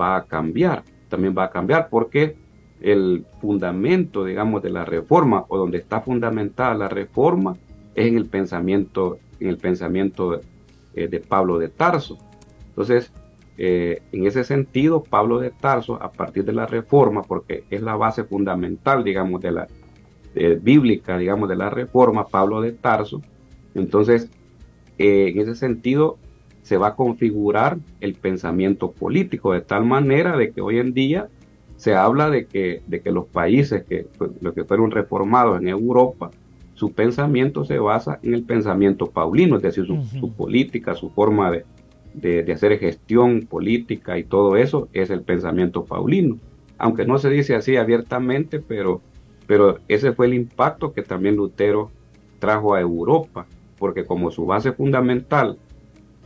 va 0.00 0.16
a 0.16 0.24
cambiar, 0.24 0.84
también 1.08 1.34
va 1.36 1.44
a 1.44 1.50
cambiar 1.50 1.88
porque 1.88 2.36
el 2.80 3.26
fundamento, 3.40 4.24
digamos, 4.24 4.62
de 4.62 4.70
la 4.70 4.84
reforma 4.84 5.44
o 5.48 5.58
donde 5.58 5.78
está 5.78 6.00
fundamentada 6.00 6.74
la 6.74 6.88
reforma 6.88 7.56
es 7.94 8.06
en 8.06 8.16
el 8.16 8.26
pensamiento, 8.26 9.18
en 9.40 9.48
el 9.48 9.58
pensamiento 9.58 10.40
eh, 10.94 11.08
de 11.08 11.20
Pablo 11.20 11.58
de 11.58 11.68
Tarso. 11.68 12.18
Entonces, 12.68 13.12
eh, 13.58 14.02
en 14.12 14.26
ese 14.26 14.44
sentido, 14.44 15.02
Pablo 15.02 15.38
de 15.38 15.50
Tarso, 15.50 16.02
a 16.02 16.12
partir 16.12 16.44
de 16.44 16.52
la 16.52 16.66
reforma, 16.66 17.22
porque 17.22 17.64
es 17.70 17.82
la 17.82 17.96
base 17.96 18.24
fundamental, 18.24 19.04
digamos, 19.04 19.40
de 19.40 19.52
la 19.52 19.66
bíblica, 20.62 21.18
digamos, 21.18 21.46
de 21.46 21.56
la 21.56 21.68
reforma, 21.68 22.26
Pablo 22.26 22.62
de 22.62 22.72
Tarso, 22.72 23.20
entonces, 23.74 24.30
eh, 24.98 25.28
en 25.28 25.40
ese 25.40 25.54
sentido, 25.54 26.18
se 26.62 26.76
va 26.76 26.88
a 26.88 26.94
configurar 26.94 27.78
el 28.00 28.14
pensamiento 28.14 28.92
político 28.92 29.52
de 29.52 29.62
tal 29.62 29.84
manera 29.84 30.36
de 30.36 30.52
que 30.52 30.60
hoy 30.60 30.78
en 30.78 30.94
día 30.94 31.28
se 31.76 31.94
habla 31.94 32.30
de 32.30 32.46
que, 32.46 32.82
de 32.86 33.00
que 33.00 33.10
los 33.10 33.26
países 33.26 33.84
que, 33.84 34.06
los 34.40 34.54
que 34.54 34.64
fueron 34.64 34.92
reformados 34.92 35.60
en 35.60 35.68
Europa, 35.68 36.30
su 36.74 36.92
pensamiento 36.92 37.64
se 37.64 37.78
basa 37.78 38.20
en 38.22 38.34
el 38.34 38.44
pensamiento 38.44 39.06
paulino, 39.06 39.56
es 39.56 39.62
decir, 39.62 39.86
su 39.86 40.32
política, 40.32 40.94
su 40.94 41.10
forma 41.10 41.50
de, 41.50 41.64
de, 42.14 42.52
hacer 42.52 42.78
gestión 42.78 43.42
política 43.42 44.18
y 44.18 44.24
todo 44.24 44.56
eso 44.56 44.88
es 44.92 45.10
el 45.10 45.22
pensamiento 45.22 45.84
paulino. 45.84 46.38
Aunque 46.78 47.04
no 47.04 47.18
se 47.18 47.30
dice 47.30 47.54
así 47.54 47.76
abiertamente, 47.76 48.60
pero, 48.60 49.00
pero 49.46 49.78
ese 49.88 50.12
fue 50.12 50.26
el 50.26 50.34
impacto 50.34 50.92
que 50.92 51.02
también 51.02 51.36
Lutero 51.36 51.90
trajo 52.38 52.74
a 52.74 52.80
Europa, 52.80 53.46
porque 53.78 54.04
como 54.04 54.30
su 54.30 54.46
base 54.46 54.72
fundamental 54.72 55.58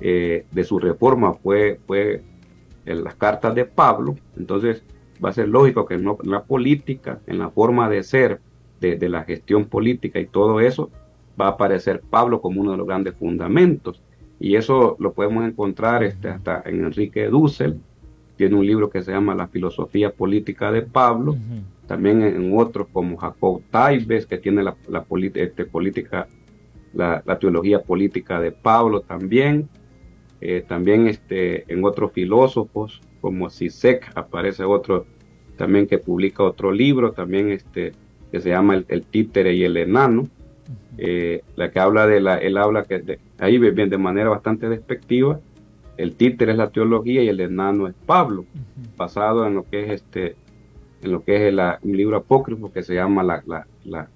eh, 0.00 0.46
de 0.50 0.64
su 0.64 0.78
reforma 0.78 1.34
fue, 1.34 1.78
fue 1.86 2.22
en 2.86 3.04
las 3.04 3.14
cartas 3.14 3.54
de 3.54 3.64
Pablo, 3.64 4.16
entonces 4.36 4.82
va 5.22 5.30
a 5.30 5.34
ser 5.34 5.48
lógico 5.48 5.86
que 5.86 5.94
en 5.94 6.04
la 6.24 6.44
política, 6.44 7.20
en 7.26 7.38
la 7.38 7.50
forma 7.50 7.88
de 7.88 8.02
ser, 8.02 8.40
de, 8.80 8.96
de 8.96 9.08
la 9.08 9.24
gestión 9.24 9.66
política 9.66 10.20
y 10.20 10.26
todo 10.26 10.60
eso, 10.60 10.90
va 11.40 11.46
a 11.46 11.50
aparecer 11.50 12.00
Pablo 12.00 12.40
como 12.40 12.60
uno 12.60 12.72
de 12.72 12.78
los 12.78 12.86
grandes 12.86 13.14
fundamentos. 13.14 14.02
Y 14.38 14.56
eso 14.56 14.96
lo 14.98 15.12
podemos 15.12 15.46
encontrar 15.46 16.04
este, 16.04 16.28
hasta 16.28 16.62
en 16.66 16.84
Enrique 16.84 17.26
Dussel, 17.28 17.80
tiene 18.36 18.56
un 18.56 18.66
libro 18.66 18.90
que 18.90 19.02
se 19.02 19.12
llama 19.12 19.34
La 19.34 19.48
filosofía 19.48 20.12
política 20.12 20.70
de 20.70 20.82
Pablo, 20.82 21.36
también 21.86 22.22
en, 22.22 22.56
otros 22.56 22.88
como 22.92 23.16
Jacob 23.16 23.62
Taibes, 23.70 24.26
que 24.26 24.36
tiene 24.36 24.62
la, 24.62 24.76
la 24.88 25.06
este, 25.34 25.64
política, 25.64 26.28
la, 26.92 27.22
teología 27.40 27.82
política 27.82 28.38
de 28.40 28.52
Pablo 28.52 29.00
también, 29.00 29.68
eh, 30.42 30.62
también 30.68 31.06
este, 31.06 31.72
en 31.72 31.82
otros 31.84 32.12
filósofos 32.12 33.00
como 33.22 33.48
Sisek 33.48 34.12
aparece 34.14 34.64
otro 34.64 35.06
también 35.56 35.86
que 35.86 35.98
publica 35.98 36.42
otro 36.42 36.70
libro, 36.70 37.12
también 37.12 37.50
este, 37.50 37.92
que 38.30 38.40
se 38.40 38.50
llama 38.50 38.84
El, 38.88 39.02
títere 39.02 39.54
y 39.54 39.64
el 39.64 39.76
enano, 39.76 40.28
eh, 40.98 41.42
la 41.56 41.70
que 41.70 41.78
habla 41.78 42.06
de 42.06 42.20
la, 42.20 42.38
él 42.38 42.56
habla 42.56 42.84
que 42.84 42.98
de, 42.98 43.18
ahí 43.38 43.58
bien 43.58 43.90
de 43.90 43.98
manera 43.98 44.28
bastante 44.28 44.68
despectiva, 44.68 45.40
el 45.96 46.14
títere 46.14 46.52
es 46.52 46.58
la 46.58 46.70
teología 46.70 47.22
y 47.22 47.28
el 47.28 47.40
enano 47.40 47.86
es 47.88 47.94
Pablo, 48.06 48.44
basado 48.96 49.46
en 49.46 49.54
lo 49.54 49.64
que 49.64 49.84
es 49.84 49.90
este, 50.02 50.36
en 51.02 51.12
lo 51.12 51.22
que 51.22 51.48
es 51.48 51.54
un 51.82 51.96
libro 51.96 52.16
apócrifo 52.16 52.72
que 52.72 52.82
se 52.82 52.94
llama 52.94 53.22
la, 53.22 53.42
la, 53.46 53.66
la 53.84 54.08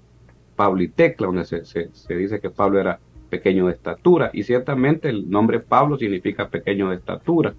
Pablo 0.55 0.83
y 0.83 0.89
Tecla, 0.89 1.27
donde 1.27 1.45
se, 1.45 1.65
se, 1.65 2.15
dice 2.15 2.39
que 2.39 2.49
Pablo 2.49 2.79
era 2.79 2.99
pequeño 3.29 3.67
de 3.67 3.73
estatura, 3.73 4.29
y 4.33 4.43
ciertamente 4.43 5.09
el 5.09 5.29
nombre 5.29 5.59
Pablo 5.59 5.97
significa 5.97 6.49
pequeño 6.49 6.89
de 6.89 6.97
estatura. 6.97 7.53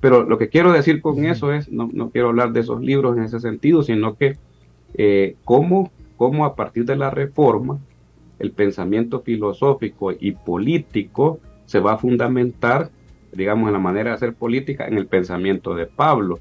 Pero 0.00 0.22
lo 0.22 0.36
que 0.36 0.50
quiero 0.50 0.70
decir 0.70 1.00
con 1.00 1.24
eso 1.24 1.52
es, 1.52 1.72
no, 1.72 1.88
no, 1.92 2.10
quiero 2.10 2.28
hablar 2.28 2.52
de 2.52 2.60
esos 2.60 2.80
libros 2.82 3.16
en 3.16 3.24
ese 3.24 3.40
sentido, 3.40 3.82
sino 3.82 4.16
que 4.16 4.36
eh, 4.94 5.36
cómo, 5.44 5.90
cómo 6.16 6.44
a 6.44 6.54
partir 6.54 6.84
de 6.84 6.96
la 6.96 7.10
reforma 7.10 7.78
el 8.44 8.52
pensamiento 8.52 9.20
filosófico 9.20 10.12
y 10.12 10.32
político 10.32 11.40
se 11.66 11.80
va 11.80 11.94
a 11.94 11.98
fundamentar 11.98 12.90
digamos, 13.34 13.68
en 13.68 13.72
la 13.72 13.78
manera 13.78 14.10
de 14.10 14.16
hacer 14.16 14.34
política 14.34 14.86
en 14.86 14.96
el 14.96 15.06
pensamiento 15.06 15.74
de 15.74 15.86
Pablo, 15.86 16.38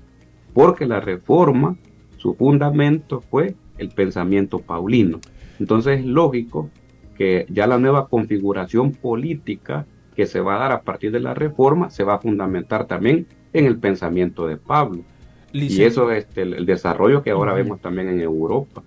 porque 0.53 0.85
la 0.85 0.99
reforma, 0.99 1.77
su 2.17 2.35
fundamento 2.35 3.21
fue 3.21 3.55
el 3.77 3.89
pensamiento 3.89 4.59
paulino. 4.59 5.19
Entonces 5.59 5.99
es 5.99 6.05
lógico 6.05 6.69
que 7.17 7.45
ya 7.49 7.67
la 7.67 7.77
nueva 7.77 8.07
configuración 8.07 8.91
política 8.91 9.85
que 10.15 10.25
se 10.25 10.39
va 10.39 10.55
a 10.55 10.59
dar 10.59 10.71
a 10.71 10.81
partir 10.81 11.11
de 11.11 11.19
la 11.19 11.33
reforma 11.33 11.89
se 11.89 12.03
va 12.03 12.15
a 12.15 12.19
fundamentar 12.19 12.85
también 12.85 13.27
en 13.51 13.65
el 13.65 13.77
pensamiento 13.77 14.47
de 14.47 14.57
Pablo. 14.57 15.03
y 15.51 15.83
eso 15.83 16.11
es 16.11 16.25
este, 16.25 16.43
el, 16.43 16.65
desarrollo 16.65 17.21
que 17.21 17.31
ahora 17.31 17.53
vemos 17.53 17.81
también 17.81 18.09
en 18.09 18.21
Europa. 18.21 18.83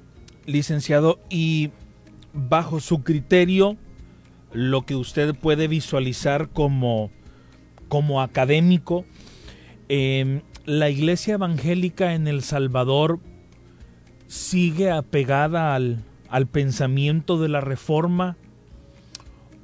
Licenciado, 0.46 1.18
y 1.29 1.70
bajo 2.37 2.81
su 2.81 3.03
criterio, 3.03 3.77
lo 4.53 4.87
que 4.87 4.94
usted 4.94 5.35
puede 5.35 5.68
visualizar 5.68 6.49
como 6.51 7.11
como 7.88 8.20
académico, 8.20 9.05
em, 9.88 10.42
la 10.64 10.90
iglesia 10.90 11.35
evangélica 11.35 12.14
en 12.14 12.27
El 12.27 12.42
Salvador 12.42 13.20
sigue 14.27 14.90
apegada 14.90 15.75
al, 15.75 16.03
pensamiento 16.51 17.38
de 17.40 17.49
la 17.49 17.61
reforma 17.61 18.37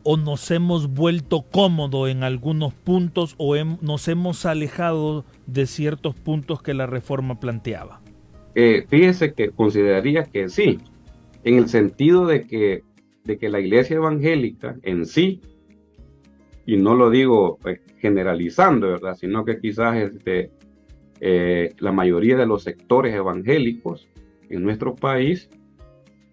o 0.04 0.16
nos 0.16 0.50
hemos 0.50 0.88
vuelto 0.88 1.42
cómodo 1.42 2.08
en 2.08 2.22
algunos 2.22 2.72
puntos 2.72 3.34
o 3.36 3.56
nos 3.56 4.08
hemos 4.08 4.46
alejado 4.46 5.24
de 5.46 5.66
ciertos 5.66 6.14
puntos 6.14 6.62
que 6.62 6.74
la 6.74 6.86
reforma 6.86 7.40
planteaba? 7.40 8.00
Eh, 8.54 8.86
fíjese 8.88 9.34
que 9.34 9.50
consideraría 9.50 10.24
que 10.24 10.48
sí, 10.48 10.78
en 11.44 11.56
el 11.56 11.68
sentido 11.68 12.26
de 12.26 12.46
que, 12.46 12.82
de 13.24 13.38
que 13.38 13.48
la 13.48 13.60
iglesia 13.60 13.96
evangélica 13.96 14.76
en 14.82 15.06
sí 15.06 15.40
y 16.66 16.76
no 16.76 16.94
lo 16.94 17.10
digo 17.10 17.58
pues, 17.60 17.80
generalizando, 17.98 18.88
¿verdad? 18.88 19.16
Sino 19.16 19.44
que 19.44 19.58
quizás 19.58 19.96
este, 19.96 20.50
eh, 21.20 21.74
la 21.78 21.92
mayoría 21.92 22.36
de 22.36 22.46
los 22.46 22.62
sectores 22.62 23.14
evangélicos 23.14 24.08
en 24.48 24.62
nuestro 24.62 24.94
país 24.94 25.48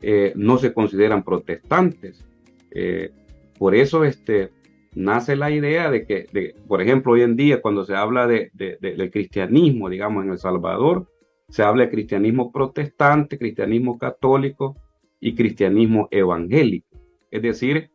eh, 0.02 0.34
no 0.36 0.58
se 0.58 0.74
consideran 0.74 1.24
protestantes. 1.24 2.26
Eh, 2.72 3.12
por 3.58 3.76
eso 3.76 4.04
este, 4.04 4.52
nace 4.94 5.36
la 5.36 5.52
idea 5.52 5.90
de 5.90 6.06
que, 6.06 6.56
por 6.68 6.82
ejemplo, 6.82 7.14
hoy 7.14 7.22
en 7.22 7.36
día 7.36 7.62
cuando 7.62 7.86
se 7.86 7.96
habla 7.96 8.28
de, 8.28 8.52
del 8.54 9.12
cristianismo, 9.12 9.90
digamos, 9.90 10.26
en 10.26 10.32
El 10.32 10.38
Salvador, 10.38 11.08
se 11.50 11.64
habla 11.64 11.86
de 11.86 11.90
cristianismo 11.90 12.52
protestante, 12.52 13.40
cristianismo 13.40 13.98
católico 13.98 14.76
y 15.20 15.36
cristianismo 15.36 16.08
evangélico. 16.12 16.88
Es 17.32 17.42
decir, 17.42 17.90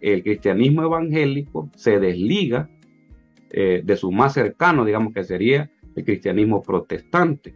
el 0.00 0.22
cristianismo 0.22 0.82
evangélico 0.82 1.70
se 1.74 1.98
desliga 1.98 2.68
eh, 3.50 3.82
de 3.84 3.96
su 3.96 4.12
más 4.12 4.34
cercano, 4.34 4.84
digamos 4.84 5.14
que 5.14 5.24
sería 5.24 5.70
el 5.94 6.04
cristianismo 6.04 6.62
protestante. 6.62 7.54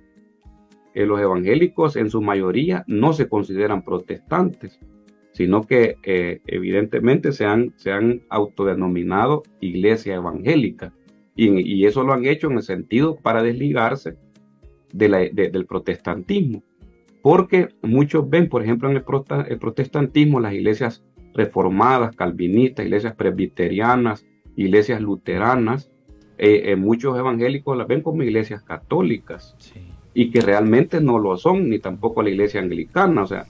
Eh, 0.95 1.07
los 1.07 1.21
evangélicos 1.21 1.97
en 1.97 2.11
su 2.11 2.23
mayoría 2.23 2.85
no 2.87 3.13
se 3.13 3.29
consideran 3.29 3.85
protestantes, 3.85 4.81
sino 5.33 5.63
que 5.63 5.97
eh, 6.03 6.41
evidentemente 6.47 7.33
se 7.33 7.45
han, 7.45 7.75
se 7.77 7.93
han 7.93 8.23
autodenominado 8.31 9.43
iglesia 9.61 10.15
evangélica. 10.15 10.93
Y, 11.37 11.87
eso 11.87 12.03
lo 12.03 12.13
han 12.13 12.27
hecho 12.27 12.51
en 12.51 12.57
el 12.57 12.63
sentido 12.65 13.15
para 13.15 13.45
desligarse 13.45 14.17
del 14.93 15.67
protestantismo. 15.69 16.65
Porque 17.23 17.69
muchos 17.83 18.29
ven, 18.29 18.49
por 18.49 18.63
ejemplo, 18.63 18.91
en 18.91 18.97
el 18.97 19.59
protestantismo 19.59 20.41
las 20.41 20.53
iglesias 20.53 21.05
reformadas, 21.35 22.17
calvinistas, 22.17 22.87
iglesias 22.87 23.15
presbiterianas, 23.15 24.27
iglesias 24.57 25.01
luteranas, 25.01 25.91
eh, 26.39 26.71
eh, 26.73 26.77
muchos 26.77 27.19
evangélicos 27.19 27.77
las 27.77 27.89
ven 27.89 28.03
como 28.03 28.23
iglesias 28.23 28.63
católicas 28.63 29.57
y 30.15 30.31
que 30.31 30.41
realmente 30.41 31.01
no 31.01 31.19
lo 31.19 31.37
son, 31.37 31.69
ni 31.69 31.79
tampoco 31.79 32.23
la 32.23 32.31
iglesia 32.31 32.61
anglicana, 32.61 33.23
o 33.23 33.27
sea, 33.27 33.47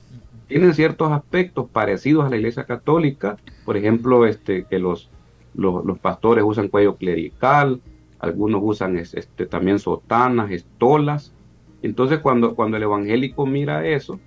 tienen 0.48 0.74
ciertos 0.74 1.12
aspectos 1.12 1.68
parecidos 1.70 2.24
a 2.24 2.30
la 2.30 2.36
iglesia 2.36 2.64
católica, 2.64 3.36
por 3.64 3.76
ejemplo, 3.76 4.26
este, 4.26 4.64
que 4.64 4.78
los, 4.78 5.10
los, 5.54 5.98
pastores 5.98 6.44
usan 6.46 6.68
cuello 6.68 6.96
clerical, 6.96 7.80
algunos 8.18 8.62
usan 8.64 8.96
este, 8.96 9.46
también 9.46 9.78
sotanas, 9.78 10.50
estolas, 10.50 11.34
entonces 11.82 12.18
cuando, 12.18 12.54
cuando 12.54 12.76
el 12.76 12.82
evangélico 12.82 13.46
mira 13.46 13.86
eso, 13.86 14.18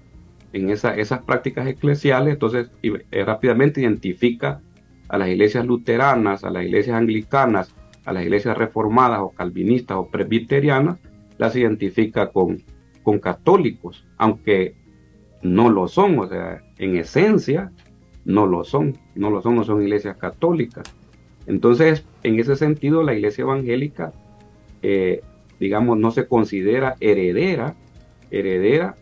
en 0.53 0.69
esas 0.69 1.23
prácticas 1.23 1.67
eclesiales, 1.67 2.33
entonces 2.33 2.69
eh, 2.83 3.23
rápidamente 3.23 3.81
identifica 3.81 4.61
a 5.07 5.17
las 5.17 5.29
iglesias 5.29 5.65
luteranas, 5.65 6.43
a 6.43 6.49
las 6.49 6.63
iglesias 6.63 6.97
anglicanas, 6.97 7.73
a 8.05 8.13
las 8.13 8.23
iglesias 8.23 8.57
reformadas 8.57 9.19
o 9.19 9.29
calvinistas 9.29 9.97
o 9.97 10.07
presbiterianas, 10.07 10.97
las 11.37 11.55
identifica 11.55 12.31
con, 12.31 12.61
con 13.03 13.19
católicos, 13.19 14.05
aunque 14.17 14.75
no 15.41 15.69
lo 15.69 15.87
son, 15.87 16.19
o 16.19 16.27
sea, 16.27 16.61
en 16.77 16.97
esencia 16.97 17.71
no 18.25 18.45
lo 18.45 18.63
son, 18.63 18.97
no 19.15 19.29
lo 19.29 19.41
son, 19.41 19.55
no 19.55 19.63
son 19.63 19.81
iglesias 19.81 20.17
católicas. 20.17 20.83
Entonces, 21.47 22.05
en 22.23 22.39
ese 22.39 22.55
sentido, 22.55 23.03
la 23.03 23.13
iglesia 23.13 23.41
evangélica, 23.41 24.13
eh, 24.81 25.21
digamos, 25.61 25.99
no 25.99 26.09
se 26.09 26.25
considera 26.25 26.95
heredera, 26.99 27.75
heredera 28.31 28.95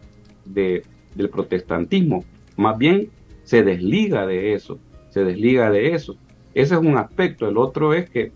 de, 0.44 0.84
del 1.16 1.30
protestantismo, 1.30 2.26
más 2.58 2.78
bien 2.78 3.12
se 3.44 3.64
desliga 3.64 4.28
de 4.28 4.54
eso, 4.54 4.78
se 5.10 5.24
desliga 5.24 5.72
de 5.72 5.96
eso. 5.96 6.18
Ese 6.54 6.76
es 6.76 6.82
un 6.82 6.98
aspecto. 6.98 7.48
El 7.48 7.58
otro 7.58 7.94
es 7.94 8.10
que 8.10 8.34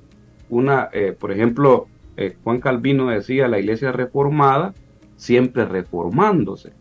una, 0.50 0.88
eh, 0.94 1.14
por 1.20 1.34
ejemplo, 1.34 1.88
eh, 2.16 2.38
Juan 2.46 2.62
Calvino 2.62 3.10
decía, 3.10 3.50
la 3.50 3.60
iglesia 3.60 3.92
reformada 3.92 4.74
siempre 5.18 5.66
reformándose. 5.66 6.72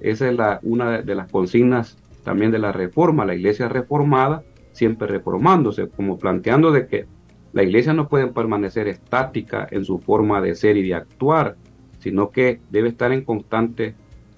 Esa 0.00 0.28
es 0.28 0.36
la, 0.36 0.60
una 0.62 1.00
de 1.00 1.14
las 1.14 1.30
consignas 1.30 1.96
también 2.24 2.50
de 2.50 2.58
la 2.58 2.72
reforma, 2.72 3.24
la 3.24 3.34
iglesia 3.34 3.70
reformada 3.70 4.42
siempre 4.72 5.08
reformándose, 5.08 5.88
como 5.88 6.18
planteando 6.18 6.72
de 6.72 6.86
que 6.86 7.06
la 7.52 7.62
iglesia 7.62 7.92
no 7.92 8.08
puede 8.08 8.26
permanecer 8.28 8.88
estática 8.88 9.66
en 9.70 9.84
su 9.84 9.98
forma 9.98 10.40
de 10.40 10.54
ser 10.54 10.76
y 10.76 10.86
de 10.86 10.94
actuar, 10.94 11.56
sino 11.98 12.30
que 12.30 12.60
debe 12.70 12.88
estar 12.88 13.12
en 13.12 13.24
constante 13.24 13.94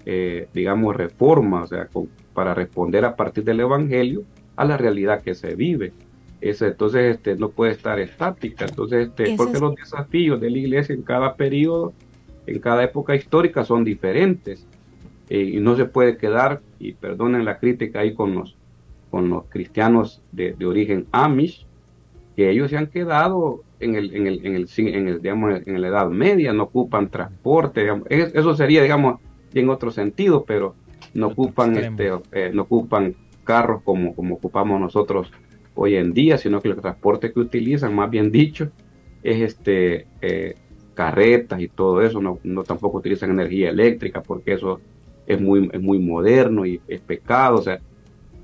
eh, 0.06 0.48
digamos, 0.54 0.96
reforma, 0.96 1.62
o 1.62 1.66
sea, 1.66 1.88
para 2.32 2.54
responder 2.54 3.04
a 3.04 3.16
partir 3.16 3.44
del 3.44 3.60
Evangelio 3.60 4.24
a 4.56 4.64
la 4.64 4.76
realidad 4.76 5.22
que 5.22 5.34
se 5.34 5.54
vive. 5.54 5.92
Ese, 6.40 6.68
entonces, 6.68 7.16
este, 7.16 7.36
no 7.36 7.50
puede 7.50 7.72
estar 7.72 8.00
estática. 8.00 8.64
Entonces, 8.64 9.08
este, 9.08 9.36
porque 9.36 9.60
los 9.60 9.74
desafíos 9.74 10.40
de 10.40 10.50
la 10.50 10.58
iglesia 10.58 10.94
en 10.94 11.02
cada 11.02 11.34
periodo, 11.34 11.92
en 12.46 12.58
cada 12.60 12.82
época 12.82 13.14
histórica 13.14 13.64
son 13.64 13.84
diferentes. 13.84 14.66
Eh, 15.28 15.42
y 15.42 15.60
no 15.60 15.76
se 15.76 15.84
puede 15.84 16.16
quedar, 16.16 16.60
y 16.78 16.94
perdonen 16.94 17.44
la 17.44 17.58
crítica 17.58 18.00
ahí 18.00 18.14
con 18.14 18.34
los, 18.34 18.56
con 19.10 19.28
los 19.28 19.44
cristianos 19.48 20.22
de, 20.32 20.54
de 20.54 20.66
origen 20.66 21.06
Amish, 21.12 21.66
que 22.40 22.48
ellos 22.48 22.70
se 22.70 22.78
han 22.78 22.86
quedado 22.86 23.64
en 23.80 23.96
el, 23.96 24.16
en 24.16 24.26
el, 24.26 24.46
en 24.46 24.54
el, 24.54 24.68
en 24.78 25.08
el, 25.08 25.20
digamos, 25.20 25.60
en 25.66 25.78
la 25.78 25.88
Edad 25.88 26.08
Media, 26.08 26.54
no 26.54 26.62
ocupan 26.62 27.10
transporte, 27.10 27.86
eso 28.08 28.56
sería, 28.56 28.82
digamos, 28.82 29.20
en 29.52 29.68
otro 29.68 29.90
sentido, 29.90 30.42
pero 30.46 30.74
no 31.12 31.26
ocupan, 31.26 31.76
este, 31.76 32.10
eh, 32.32 32.50
no 32.54 32.62
ocupan 32.62 33.14
carros 33.44 33.82
como, 33.82 34.14
como 34.14 34.36
ocupamos 34.36 34.80
nosotros 34.80 35.30
hoy 35.74 35.96
en 35.96 36.14
día, 36.14 36.38
sino 36.38 36.62
que 36.62 36.68
el 36.68 36.76
transporte 36.76 37.30
que 37.30 37.40
utilizan, 37.40 37.94
más 37.94 38.08
bien 38.08 38.32
dicho, 38.32 38.70
es 39.22 39.42
este 39.42 40.06
eh, 40.22 40.54
carretas 40.94 41.60
y 41.60 41.68
todo 41.68 42.00
eso, 42.00 42.22
no, 42.22 42.62
tampoco 42.62 42.96
utilizan 42.96 43.32
energía 43.32 43.68
eléctrica 43.68 44.22
porque 44.22 44.54
eso 44.54 44.80
es 45.26 45.38
muy, 45.38 45.68
muy 45.78 45.98
moderno 45.98 46.64
y 46.64 46.80
es 46.88 47.02
pecado, 47.02 47.58
o 47.58 47.62
sea, 47.62 47.82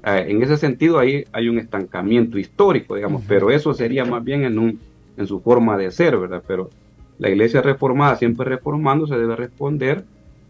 eh, 0.07 0.27
en 0.29 0.41
ese 0.41 0.57
sentido 0.57 1.01
ahí 1.01 1.25
hay 1.33 1.49
un 1.49 1.59
estancamiento 1.59 2.39
histórico, 2.39 2.95
digamos, 2.95 3.25
pero 3.27 3.51
eso 3.51 3.75
sería 3.75 4.05
más 4.05 4.23
bien 4.23 4.45
en, 4.45 4.57
un, 4.57 4.79
en 5.17 5.27
su 5.27 5.41
forma 5.41 5.77
de 5.77 5.91
ser, 5.91 6.17
¿verdad? 6.17 6.45
Pero 6.47 6.71
la 7.19 7.29
iglesia 7.29 7.61
reformada, 7.61 8.15
siempre 8.15 8.49
reformando, 8.49 9.09
se 9.09 9.19
debe 9.19 9.35
responder 9.35 10.05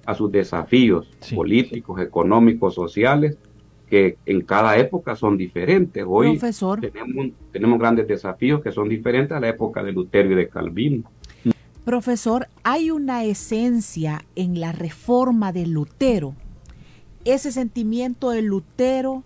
a 0.05 0.15
sus 0.15 0.31
desafíos 0.31 1.11
políticos, 1.35 2.01
económicos, 2.03 2.75
sociales, 2.75 3.39
que 3.89 4.19
en 4.27 4.43
cada 4.43 4.77
época 4.77 5.17
son 5.17 5.39
diferentes. 5.39 6.05
Hoy 6.07 6.39
Tenemos, 6.83 7.29
tenemos 7.51 7.79
grandes 7.79 8.07
desafíos 8.07 8.61
que 8.63 8.73
son 8.73 8.91
diferentes 8.91 9.35
a 9.35 9.41
la 9.41 9.49
época 9.49 9.83
de 9.83 9.93
Lutero 9.93 10.33
y 10.33 10.35
de 10.35 10.49
Calvino. 10.49 11.05
Profesor, 11.83 12.49
hay 12.63 12.91
una 12.91 13.25
esencia 13.25 14.23
en 14.35 14.61
la 14.61 14.73
reforma 14.73 15.53
de 15.53 15.67
Lutero, 15.67 16.35
ese 17.25 17.51
sentimiento 17.53 18.31
de 18.31 18.43
Lutero 18.43 19.25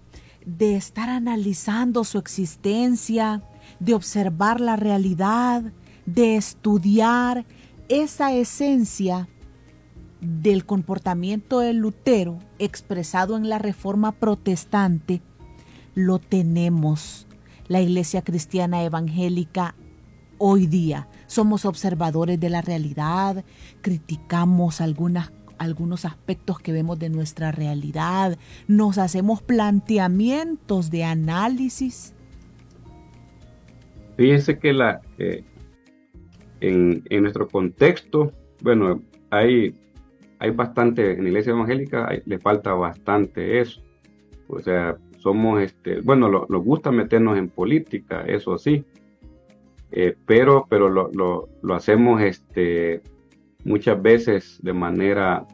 de 0.57 0.77
estar 0.77 1.09
analizando 1.09 2.05
su 2.05 2.19
existencia, 2.19 3.43
de 3.79 3.95
observar 3.95 4.61
la 4.61 4.77
realidad, 4.77 5.73
de 6.07 6.37
estudiar 6.37 7.45
esa 7.89 8.33
esencia 8.33 9.29
del 10.21 10.67
comportamiento 10.67 11.61
de 11.61 11.73
Lutero 11.73 12.39
expresado 12.59 13.37
en 13.37 13.49
la 13.49 13.59
Reforma 13.59 14.13
Protestante, 14.13 15.23
lo 15.95 16.19
tenemos 16.19 17.27
la 17.69 17.81
Iglesia 17.81 18.23
Cristiana 18.23 18.83
Evangélica 18.83 19.75
hoy 20.39 20.67
día. 20.67 21.09
Somos 21.27 21.65
observadores 21.65 22.41
de 22.41 22.51
la 22.51 22.61
realidad, 22.61 23.45
criticamos 23.83 24.81
algunas, 24.81 25.31
algunos 25.61 26.05
aspectos 26.05 26.59
que 26.59 26.73
vemos 26.73 26.99
de 26.99 27.11
nuestra 27.11 27.53
realidad, 27.53 28.38
nos 28.66 28.99
hacemos 28.99 29.42
planteamientos 29.42 30.90
de 30.90 31.05
análisis. 31.05 32.14
Fíjense 34.16 34.59
que 34.59 34.73
la, 34.73 35.01
en, 36.61 37.03
en, 37.09 37.23
nuestro 37.23 37.49
contexto, 37.49 38.33
bueno, 38.62 39.01
hay 39.31 39.75
hay 40.40 40.51
bastante, 40.51 41.12
en 41.12 41.23
la 41.23 41.29
iglesia 41.29 41.51
evangélica 41.51 42.09
le 42.25 42.38
falta 42.38 42.73
bastante 42.73 43.61
eso. 43.61 43.83
O 44.49 44.59
sea, 44.59 44.96
somos, 45.18 45.62
este, 45.62 46.01
bueno, 46.01 46.29
nos 46.29 46.64
gusta 46.64 46.90
meternos 46.90 47.37
en 47.37 47.51
política, 47.51 48.23
eso 48.23 48.57
sí, 48.57 48.83
eh, 49.92 50.16
pero, 50.27 50.66
pero 50.68 50.88
lo, 50.88 51.11
lo, 51.12 51.75
hacemos 51.75 52.23
este, 52.23 53.03
muchas 53.64 54.01
veces 54.01 54.59
de 54.62 54.73
manera 54.73 55.46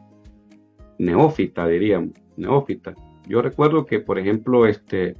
neófita, 0.97 1.67
diríamos, 1.67 2.11
neófita. 2.35 2.95
Yo 3.27 3.41
recuerdo 3.41 3.85
que, 3.85 3.99
por 3.99 4.19
ejemplo, 4.19 4.65
este, 4.65 5.15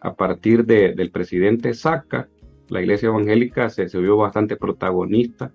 a 0.00 0.14
partir 0.14 0.64
de, 0.64 0.94
del 0.94 1.10
presidente 1.10 1.74
Saca, 1.74 2.28
la 2.68 2.80
iglesia 2.80 3.08
evangélica 3.08 3.70
se, 3.70 3.88
se 3.88 3.98
vio 4.00 4.16
bastante 4.16 4.56
protagonista 4.56 5.52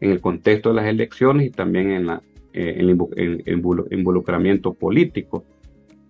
en 0.00 0.10
el 0.10 0.20
contexto 0.20 0.70
de 0.70 0.76
las 0.76 0.86
elecciones 0.86 1.46
y 1.46 1.50
también 1.50 1.90
en 1.90 2.06
la, 2.06 2.22
eh, 2.52 2.76
el, 2.78 2.90
involucramiento 3.90 4.74
político. 4.74 5.44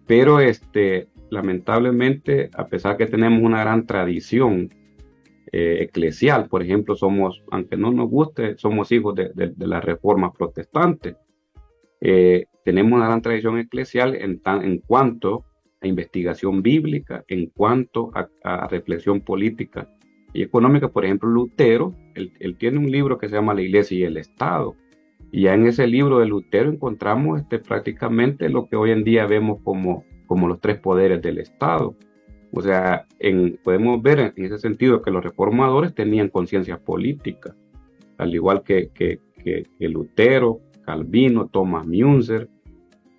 Pero 0.07 0.40
este, 0.40 1.09
lamentablemente, 1.29 2.50
a 2.55 2.66
pesar 2.66 2.96
que 2.96 3.07
tenemos 3.07 3.42
una 3.42 3.61
gran 3.61 3.87
tradición 3.87 4.70
eh, 5.53 5.79
eclesial, 5.83 6.49
por 6.49 6.63
ejemplo, 6.63 6.95
somos, 6.95 7.43
aunque 7.51 7.77
no 7.77 7.91
nos 7.91 8.09
guste, 8.09 8.57
somos 8.57 8.93
hijos 8.93 9.15
de, 9.17 9.53
la 9.59 9.81
reforma 9.81 10.33
protestante. 10.33 11.17
Eh, 12.01 12.45
tenemos 12.65 12.93
una 12.93 13.07
gran 13.07 13.21
tradición 13.21 13.59
eclesial 13.59 14.15
en, 14.15 14.41
en 14.45 14.79
cuanto 14.79 15.45
a 15.81 15.87
investigación 15.87 16.63
bíblica, 16.63 17.25
en 17.29 17.47
cuanto 17.47 18.13
a, 18.15 18.69
reflexión 18.69 19.21
política 19.21 19.89
y 20.33 20.43
económica. 20.43 20.89
Por 20.89 21.05
ejemplo, 21.05 21.29
Lutero, 21.29 21.95
él, 22.15 22.57
tiene 22.59 22.79
un 22.79 22.91
libro 22.91 23.19
que 23.19 23.29
se 23.29 23.35
llama 23.35 23.55
La 23.55 23.63
Iglesia 23.63 23.99
y 23.99 24.03
el 24.05 24.19
Estado, 24.19 24.77
y 25.33 25.43
ya 25.43 25.55
en 25.55 25.67
ese 25.67 25.87
libro 25.87 26.19
de 26.19 26.27
Lutero 26.27 26.71
encontramos 26.71 27.41
este, 27.41 27.59
prácticamente 27.59 28.49
lo 28.49 28.69
que 28.69 28.77
hoy 28.77 28.91
en 28.91 29.05
día 29.05 29.27
vemos 29.27 29.61
como, 29.63 30.05
como 30.27 30.49
los 30.49 30.61
tres 30.61 30.79
poderes 30.79 31.23
del 31.23 31.39
Estado. 31.39 31.97
O 32.53 32.61
sea, 32.61 33.07
en, 33.19 33.59
podemos 33.63 34.03
ver 34.03 34.33
en 34.37 34.45
ese 34.45 34.59
sentido 34.59 35.03
que 35.03 35.11
los 35.11 35.23
reformadores 35.23 35.95
tenían 35.95 36.29
conciencia 36.29 36.79
política, 36.79 37.55
al 38.19 38.35
igual 38.35 38.63
que, 38.63 38.91
que, 38.93 39.21
que, 39.43 39.89
Lutero, 39.89 40.61
Calvino, 40.85 41.47
Thomas 41.47 41.87
Müntzer, 41.87 42.49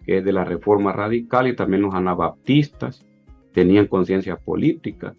que 0.06 0.18
es 0.18 0.26
de 0.26 0.34
la 0.34 0.44
reforma 0.44 0.92
radical, 0.92 1.48
y 1.48 1.56
también 1.56 1.84
los 1.84 1.94
anabaptistas 1.94 3.06
tenían 3.54 3.88
conciencia 3.88 4.36
política. 4.36 5.16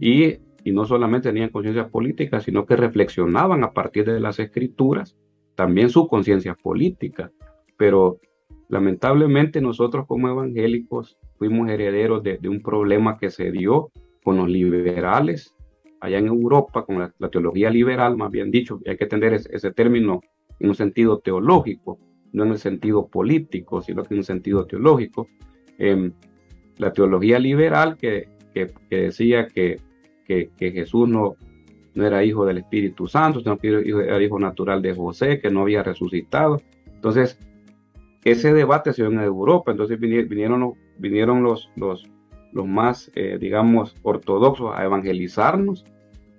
Y, 0.00 0.38
y 0.64 0.72
no 0.72 0.84
solamente 0.84 1.28
tenían 1.28 1.50
conciencia 1.50 1.88
política, 1.88 2.40
sino 2.40 2.66
que 2.66 2.76
reflexionaban 2.76 3.62
a 3.62 3.72
partir 3.72 4.04
de 4.04 4.20
las 4.20 4.38
escrituras 4.38 5.16
también 5.54 5.90
su 5.90 6.08
conciencia 6.08 6.54
política, 6.54 7.30
pero 7.76 8.18
lamentablemente 8.72 9.60
nosotros 9.60 10.06
como 10.06 10.30
evangélicos 10.30 11.18
fuimos 11.36 11.68
herederos 11.68 12.22
de, 12.22 12.38
un 12.48 12.62
problema 12.62 13.18
que 13.18 13.28
se 13.28 13.52
dio 13.52 13.90
con 14.24 14.38
los 14.38 14.48
liberales 14.48 15.54
allá 16.00 16.18
en 16.18 16.28
Europa, 16.28 16.86
con 16.86 16.98
la, 16.98 17.28
teología 17.28 17.68
liberal, 17.68 18.16
más 18.16 18.30
bien 18.30 18.50
dicho, 18.50 18.80
hay 18.86 18.96
que 18.96 19.04
entender 19.04 19.34
ese, 19.34 19.70
término 19.72 20.22
en 20.58 20.70
un 20.70 20.74
sentido 20.74 21.18
teológico, 21.18 21.98
no 22.32 22.44
en 22.44 22.52
el 22.52 22.58
sentido 22.58 23.08
político, 23.08 23.82
sino 23.82 24.04
que 24.04 24.14
en 24.14 24.20
un 24.20 24.24
sentido 24.24 24.64
teológico. 24.64 25.28
Em, 25.76 26.10
la 26.78 26.94
teología 26.94 27.38
liberal 27.38 27.98
que, 27.98 28.28
decía 28.90 29.48
que, 29.48 29.80
que, 30.26 30.48
Jesús 30.58 31.10
no, 31.10 31.36
no 31.94 32.06
era 32.06 32.24
hijo 32.24 32.46
del 32.46 32.58
Espíritu 32.58 33.06
Santo, 33.06 33.40
sino 33.40 33.58
que 33.58 33.68
era 33.68 34.22
hijo 34.22 34.40
natural 34.40 34.80
de 34.80 34.94
José, 34.94 35.40
que 35.40 35.50
no 35.50 35.60
había 35.60 35.82
resucitado. 35.82 36.62
Entonces, 36.86 37.38
ese 38.24 38.52
debate 38.52 38.92
se 38.92 39.02
dio 39.02 39.10
en 39.10 39.20
Europa, 39.20 39.72
entonces 39.72 39.98
vinieron, 39.98 40.74
vinieron 40.98 41.42
los, 41.42 41.70
los, 41.76 42.08
los 42.52 42.66
más, 42.66 43.10
eh, 43.14 43.38
digamos, 43.40 43.96
ortodoxos 44.02 44.72
a 44.74 44.84
evangelizarnos 44.84 45.84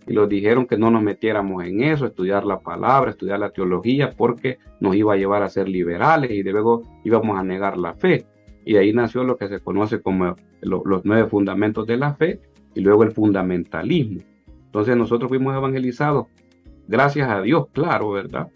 y 0.07 0.13
los 0.13 0.29
dijeron 0.29 0.65
que 0.65 0.77
no 0.77 0.91
nos 0.91 1.01
metiéramos 1.01 1.63
en 1.63 1.83
eso, 1.83 2.05
estudiar 2.05 2.45
la 2.45 2.59
palabra, 2.59 3.11
estudiar 3.11 3.39
la 3.39 3.51
teología, 3.51 4.11
porque 4.11 4.57
nos 4.79 4.95
iba 4.95 5.13
a 5.13 5.17
llevar 5.17 5.43
a 5.43 5.49
ser 5.49 5.69
liberales 5.69 6.31
y 6.31 6.43
luego 6.43 6.83
íbamos 7.03 7.37
a 7.37 7.43
negar 7.43 7.77
la 7.77 7.93
fe. 7.93 8.25
Y 8.65 8.77
ahí 8.77 8.93
nació 8.93 9.23
lo 9.23 9.37
que 9.37 9.47
se 9.47 9.59
conoce 9.59 10.01
como 10.01 10.35
los 10.61 11.05
nueve 11.05 11.27
fundamentos 11.27 11.85
de 11.87 11.97
la 11.97 12.15
fe 12.15 12.39
y 12.75 12.81
luego 12.81 13.03
el 13.03 13.11
fundamentalismo. 13.11 14.21
Entonces 14.65 14.97
nosotros 14.97 15.29
fuimos 15.29 15.55
evangelizados, 15.55 16.27
gracias 16.87 17.29
a 17.29 17.41
Dios, 17.41 17.67
claro, 17.73 18.11
¿verdad? 18.11 18.47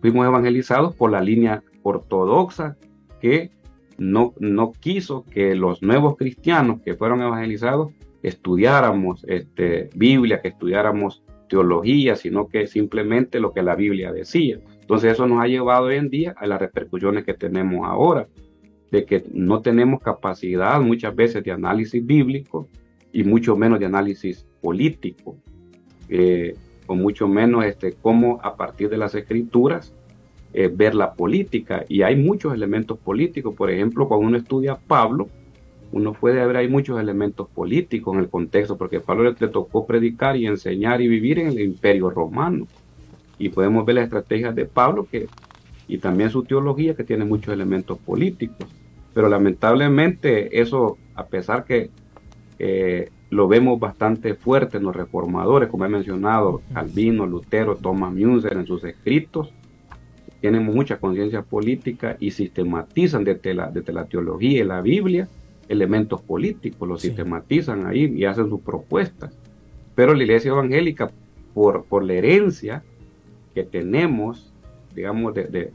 Fuimos 0.00 0.26
evangelizados 0.26 0.94
por 0.94 1.10
la 1.10 1.20
línea 1.20 1.62
ortodoxa 1.82 2.76
que 3.20 3.50
no, 3.98 4.34
no 4.38 4.72
quiso 4.72 5.24
que 5.24 5.54
los 5.54 5.82
nuevos 5.82 6.16
cristianos 6.16 6.80
que 6.82 6.94
fueron 6.94 7.22
evangelizados 7.22 7.92
estudiáramos 8.22 9.24
este, 9.28 9.90
Biblia, 9.94 10.40
que 10.40 10.48
estudiáramos 10.48 11.22
teología, 11.48 12.16
sino 12.16 12.48
que 12.48 12.66
simplemente 12.66 13.40
lo 13.40 13.52
que 13.52 13.62
la 13.62 13.76
Biblia 13.76 14.12
decía. 14.12 14.58
Entonces 14.80 15.12
eso 15.12 15.26
nos 15.26 15.42
ha 15.42 15.48
llevado 15.48 15.86
hoy 15.86 15.96
en 15.96 16.08
día 16.08 16.34
a 16.36 16.46
las 16.46 16.60
repercusiones 16.60 17.24
que 17.24 17.34
tenemos 17.34 17.86
ahora, 17.86 18.28
de 18.90 19.04
que 19.04 19.24
no 19.32 19.60
tenemos 19.60 20.00
capacidad 20.00 20.80
muchas 20.80 21.14
veces 21.14 21.42
de 21.44 21.52
análisis 21.52 22.04
bíblico 22.04 22.68
y 23.12 23.24
mucho 23.24 23.56
menos 23.56 23.80
de 23.80 23.86
análisis 23.86 24.46
político 24.60 25.36
eh, 26.08 26.54
o 26.86 26.94
mucho 26.94 27.28
menos 27.28 27.64
este, 27.64 27.92
cómo 27.92 28.38
a 28.42 28.56
partir 28.56 28.88
de 28.88 28.98
las 28.98 29.14
escrituras 29.14 29.94
eh, 30.54 30.70
ver 30.72 30.94
la 30.94 31.14
política. 31.14 31.84
Y 31.88 32.02
hay 32.02 32.16
muchos 32.16 32.52
elementos 32.54 32.98
políticos. 32.98 33.54
Por 33.54 33.70
ejemplo, 33.70 34.06
cuando 34.08 34.26
uno 34.26 34.36
estudia 34.36 34.72
a 34.72 34.78
Pablo, 34.78 35.28
uno 35.92 36.12
puede 36.12 36.44
ver, 36.46 36.56
hay 36.56 36.68
muchos 36.68 37.00
elementos 37.00 37.48
políticos 37.48 38.14
en 38.14 38.20
el 38.20 38.28
contexto, 38.28 38.76
porque 38.76 39.00
Pablo 39.00 39.34
le, 39.38 39.48
tocó 39.48 39.86
predicar 39.86 40.36
y 40.36 40.46
enseñar 40.46 41.00
y 41.00 41.08
vivir 41.08 41.38
en 41.38 41.48
el 41.48 41.60
imperio 41.60 42.10
romano. 42.10 42.66
Y 43.38 43.48
podemos 43.48 43.84
ver 43.84 43.96
las 43.96 44.04
estrategias 44.04 44.54
de 44.54 44.64
Pablo 44.64 45.06
que, 45.10 45.26
y 45.88 45.98
también 45.98 46.30
su 46.30 46.44
teología 46.44 46.94
que 46.94 47.04
tiene 47.04 47.24
muchos 47.24 47.52
elementos 47.52 47.98
políticos. 47.98 48.68
Pero 49.14 49.28
lamentablemente 49.28 50.60
eso, 50.60 50.96
a 51.14 51.26
pesar 51.26 51.64
que 51.64 51.90
eh, 52.58 53.10
lo 53.30 53.48
vemos 53.48 53.80
bastante 53.80 54.34
fuerte 54.34 54.76
en 54.76 54.84
los 54.84 54.94
reformadores, 54.94 55.68
como 55.68 55.84
he 55.84 55.88
mencionado, 55.88 56.60
Calvino, 56.72 57.26
Lutero, 57.26 57.76
Thomas 57.76 58.12
Müntzer 58.12 58.54
en 58.54 58.66
sus 58.66 58.84
escritos, 58.84 59.52
tienen 60.42 60.64
mucha 60.64 60.98
conciencia 60.98 61.42
política 61.42 62.16
y 62.18 62.32
sistematizan 62.32 63.22
desde 63.22 63.54
la, 63.54 63.70
desde 63.70 63.92
la 63.92 64.06
teología 64.06 64.60
y 64.60 64.64
la 64.64 64.82
Biblia 64.82 65.28
elementos 65.68 66.20
políticos, 66.20 66.86
los 66.86 67.00
sistematizan 67.00 67.86
ahí 67.86 68.12
y 68.14 68.24
hacen 68.24 68.48
sus 68.50 68.60
propuestas. 68.60 69.32
pero 69.94 70.14
la 70.14 70.22
iglesia 70.24 70.50
evangélica, 70.50 71.10
por, 71.54 71.84
por 71.84 72.02
la 72.02 72.14
herencia 72.14 72.82
que 73.54 73.62
tenemos, 73.62 74.52
digamos, 74.94 75.32
de, 75.34 75.70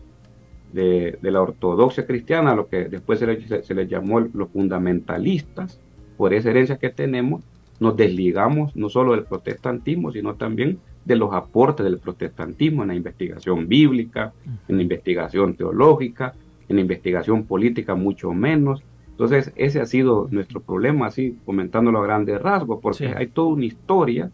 de, 0.73 1.17
la 1.21 1.41
ortodoxia 1.41 2.05
cristiana, 2.05 2.53
lo 2.53 2.67
que 2.67 2.85
después 2.89 3.19
se 3.19 3.27
le, 3.27 3.63
se 3.63 3.73
le 3.73 3.87
llamó 3.87 4.19
los 4.19 4.49
fundamentalistas, 4.49 5.79
por 6.17 6.33
esa 6.33 6.49
herencia 6.49 6.77
que 6.77 6.89
tenemos, 6.89 7.43
nos 7.79 7.95
desligamos 7.95 8.75
no 8.75 8.89
solo 8.89 9.13
del 9.13 9.23
protestantismo, 9.23 10.11
sino 10.11 10.35
también 10.35 10.79
de 11.05 11.15
los 11.15 11.33
aportes 11.33 11.85
del 11.85 11.99
protestantismo 11.99 12.81
en 12.81 12.89
la 12.89 12.95
investigación 12.95 13.67
bíblica, 13.67 14.33
en 14.67 14.75
la 14.75 14.81
investigación 14.81 15.55
teológica, 15.55 16.33
en 16.67 16.75
la 16.75 16.81
investigación 16.81 17.45
política 17.45 17.95
mucho 17.95 18.33
menos. 18.33 18.83
Entonces, 19.11 19.53
ese 19.55 19.79
ha 19.79 19.85
sido 19.85 20.27
nuestro 20.31 20.61
problema, 20.61 21.07
así 21.07 21.37
comentándolo 21.45 21.99
a 21.99 22.03
grandes 22.03 22.41
rasgos, 22.41 22.79
porque 22.81 23.07
hay 23.07 23.27
toda 23.27 23.47
una 23.49 23.65
historia 23.65 24.31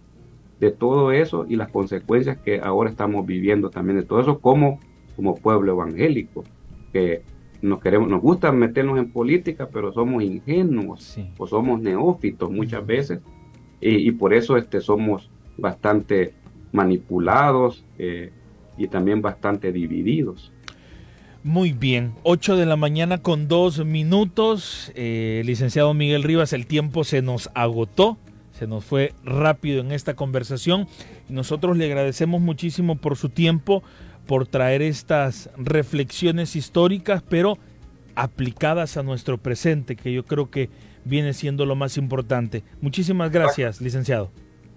de 0.60 0.71
todo 0.71 1.12
eso 1.12 1.45
y 1.47 1.58
las 1.58 1.69
consecuencias 1.69 2.38
que 2.38 2.60
ahora 2.60 2.89
estamos 2.89 3.25
viviendo 3.25 3.69
también 3.69 3.99
de 3.99 4.06
todo 4.06 4.21
eso 4.21 4.39
como, 4.39 4.79
como 5.15 5.36
pueblo 5.36 5.73
evangélico, 5.73 6.43
que 6.91 7.21
nos 7.62 7.82
queremos, 7.82 8.10
nos 8.10 8.21
gusta 8.21 8.51
meternos 8.51 8.97
en 8.97 9.12
política, 9.12 9.69
pero 9.71 9.93
somos 9.93 10.23
ingenuos 10.23 11.17
o 11.38 11.47
somos 11.47 11.82
neófitos 11.82 12.51
muchas 12.51 12.86
veces 12.86 13.21
y, 13.83 14.11
por 14.11 14.33
eso 14.33 14.57
este, 14.57 14.81
somos 14.81 15.29
bastante 15.57 16.33
manipulados 16.71 17.83
eh, 17.97 18.31
y 18.77 18.87
también 18.87 19.21
bastante 19.21 19.71
divididos. 19.71 20.51
Muy 21.43 21.73
bien, 21.73 22.13
8 22.23 22.55
de 22.55 22.65
la 22.65 22.77
mañana 22.77 23.17
con 23.17 23.47
dos 23.47 23.83
minutos. 23.85 24.91
Eh, 24.95 25.41
licenciado 25.45 25.93
Miguel 25.93 26.23
Rivas, 26.23 26.53
el 26.53 26.65
tiempo 26.65 27.03
se 27.03 27.21
nos 27.21 27.49
agotó, 27.53 28.17
se 28.53 28.65
nos 28.65 28.85
fue 28.85 29.13
rápido 29.25 29.81
en 29.81 29.91
esta 29.91 30.15
conversación 30.15 30.87
nosotros 31.29 31.77
le 31.77 31.85
agradecemos 31.85 32.41
muchísimo 32.41 32.95
por 32.95 33.17
su 33.17 33.29
tiempo, 33.29 33.83
por 34.27 34.47
traer 34.47 34.81
estas 34.81 35.49
reflexiones 35.57 36.55
históricas, 36.55 37.23
pero 37.27 37.57
aplicadas 38.15 38.97
a 38.97 39.03
nuestro 39.03 39.37
presente, 39.37 39.95
que 39.95 40.13
yo 40.13 40.23
creo 40.25 40.49
que 40.49 40.69
viene 41.05 41.33
siendo 41.33 41.65
lo 41.65 41.75
más 41.75 41.97
importante. 41.97 42.63
Muchísimas 42.81 43.31
gracias, 43.31 43.81
licenciado. 43.81 44.29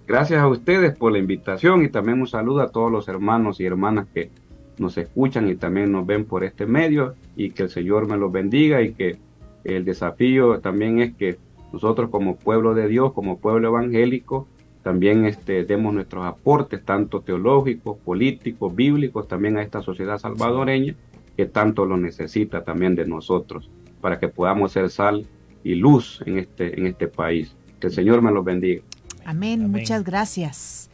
Gracias 0.07 0.41
a 0.41 0.47
ustedes 0.47 0.97
por 0.97 1.13
la 1.13 1.19
invitación 1.19 1.85
y 1.85 1.89
también 1.89 2.21
un 2.21 2.29
saludo 2.29 2.61
a 2.61 2.71
todos 2.71 2.93
los 2.93 3.09
hermanos 3.09 3.61
y 3.61 3.65
hermanas 3.65 4.07
que 4.15 4.31
nos 4.79 4.97
escuchan 4.99 5.49
y 5.49 5.57
también 5.57 5.91
nos 5.91 6.07
ven 6.07 6.25
por 6.25 6.45
este 6.45 6.67
medio 6.67 7.15
y 7.35 7.51
que 7.51 7.65
el 7.65 7.71
Señor 7.71 8.07
me 8.07 8.17
los 8.17 8.31
bendiga 8.31 8.83
y 8.83 8.93
que 8.93 9.19
el 9.65 9.85
desafío 9.85 10.61
también 10.61 11.01
es 11.01 11.15
que 11.15 11.39
nosotros 11.73 12.11
como 12.11 12.37
pueblo 12.37 12.75
de 12.75 12.87
Dios, 12.87 13.13
como 13.13 13.39
pueblo 13.39 13.69
evangélico, 13.69 14.47
también 14.83 15.25
este, 15.25 15.65
demos 15.65 15.93
nuestros 15.93 16.25
aportes, 16.25 16.85
tanto 16.85 17.21
teológicos, 17.21 17.99
políticos, 17.99 18.75
bíblicos, 18.77 19.27
también 19.27 19.57
a 19.57 19.63
esta 19.63 19.83
sociedad 19.83 20.19
salvadoreña 20.19 20.95
que 21.37 21.47
tanto 21.47 21.85
lo 21.85 21.97
necesita 21.97 22.63
también 22.63 22.95
de 22.95 23.07
nosotros, 23.07 23.69
para 24.01 24.21
que 24.21 24.29
podamos 24.29 24.73
ser 24.73 24.89
sal 24.89 25.27
y 25.67 25.75
luz 25.75 26.23
en 26.25 26.39
este, 26.39 26.79
en 26.79 26.87
este 26.87 27.09
país. 27.09 27.57
Que 27.81 27.89
el 27.89 27.93
Señor 27.93 28.23
me 28.23 28.31
los 28.31 28.45
bendiga. 28.45 28.83
Amén, 29.25 29.69
muchas 29.69 30.05
gracias. 30.05 30.91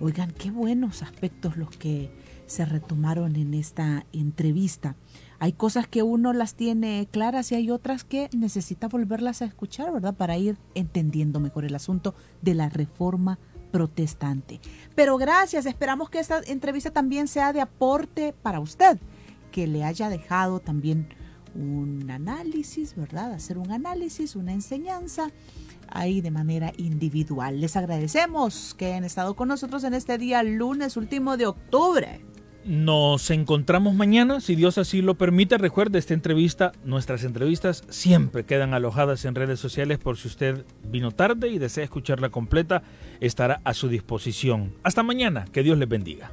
Oigan, 0.00 0.32
qué 0.32 0.50
buenos 0.50 1.02
aspectos 1.02 1.58
los 1.58 1.68
que 1.76 2.10
se 2.46 2.64
retomaron 2.64 3.36
en 3.36 3.52
esta 3.52 4.06
entrevista. 4.12 4.96
Hay 5.38 5.52
cosas 5.52 5.86
que 5.86 6.02
uno 6.02 6.32
las 6.32 6.54
tiene 6.54 7.06
claras 7.10 7.52
y 7.52 7.56
hay 7.56 7.70
otras 7.70 8.04
que 8.04 8.30
necesita 8.34 8.88
volverlas 8.88 9.42
a 9.42 9.44
escuchar, 9.44 9.92
¿verdad? 9.92 10.14
Para 10.14 10.38
ir 10.38 10.56
entendiendo 10.74 11.38
mejor 11.38 11.66
el 11.66 11.74
asunto 11.74 12.14
de 12.40 12.54
la 12.54 12.70
reforma 12.70 13.38
protestante. 13.72 14.60
Pero 14.94 15.18
gracias, 15.18 15.66
esperamos 15.66 16.08
que 16.08 16.20
esta 16.20 16.40
entrevista 16.46 16.92
también 16.92 17.28
sea 17.28 17.52
de 17.52 17.60
aporte 17.60 18.34
para 18.42 18.60
usted, 18.60 18.98
que 19.52 19.66
le 19.66 19.84
haya 19.84 20.08
dejado 20.08 20.60
también 20.60 21.08
un 21.54 22.10
análisis, 22.10 22.94
¿verdad? 22.96 23.32
Hacer 23.32 23.58
un 23.58 23.70
análisis, 23.70 24.36
una 24.36 24.52
enseñanza 24.52 25.30
ahí 25.88 26.20
de 26.20 26.30
manera 26.30 26.72
individual. 26.76 27.60
Les 27.60 27.76
agradecemos 27.76 28.74
que 28.74 28.86
hayan 28.86 29.04
estado 29.04 29.34
con 29.34 29.48
nosotros 29.48 29.84
en 29.84 29.94
este 29.94 30.18
día 30.18 30.42
lunes 30.42 30.96
último 30.96 31.36
de 31.36 31.46
octubre. 31.46 32.20
Nos 32.64 33.30
encontramos 33.30 33.94
mañana, 33.94 34.40
si 34.40 34.54
Dios 34.54 34.78
así 34.78 35.02
lo 35.02 35.16
permite. 35.16 35.58
Recuerde, 35.58 35.98
esta 35.98 36.14
entrevista, 36.14 36.72
nuestras 36.82 37.22
entrevistas 37.24 37.84
siempre 37.90 38.44
quedan 38.44 38.72
alojadas 38.72 39.26
en 39.26 39.34
redes 39.34 39.60
sociales 39.60 39.98
por 39.98 40.16
si 40.16 40.28
usted 40.28 40.64
vino 40.82 41.10
tarde 41.10 41.48
y 41.48 41.58
desea 41.58 41.84
escucharla 41.84 42.30
completa, 42.30 42.82
estará 43.20 43.60
a 43.64 43.74
su 43.74 43.88
disposición. 43.88 44.72
Hasta 44.82 45.02
mañana, 45.02 45.44
que 45.52 45.62
Dios 45.62 45.76
les 45.76 45.88
bendiga. 45.90 46.32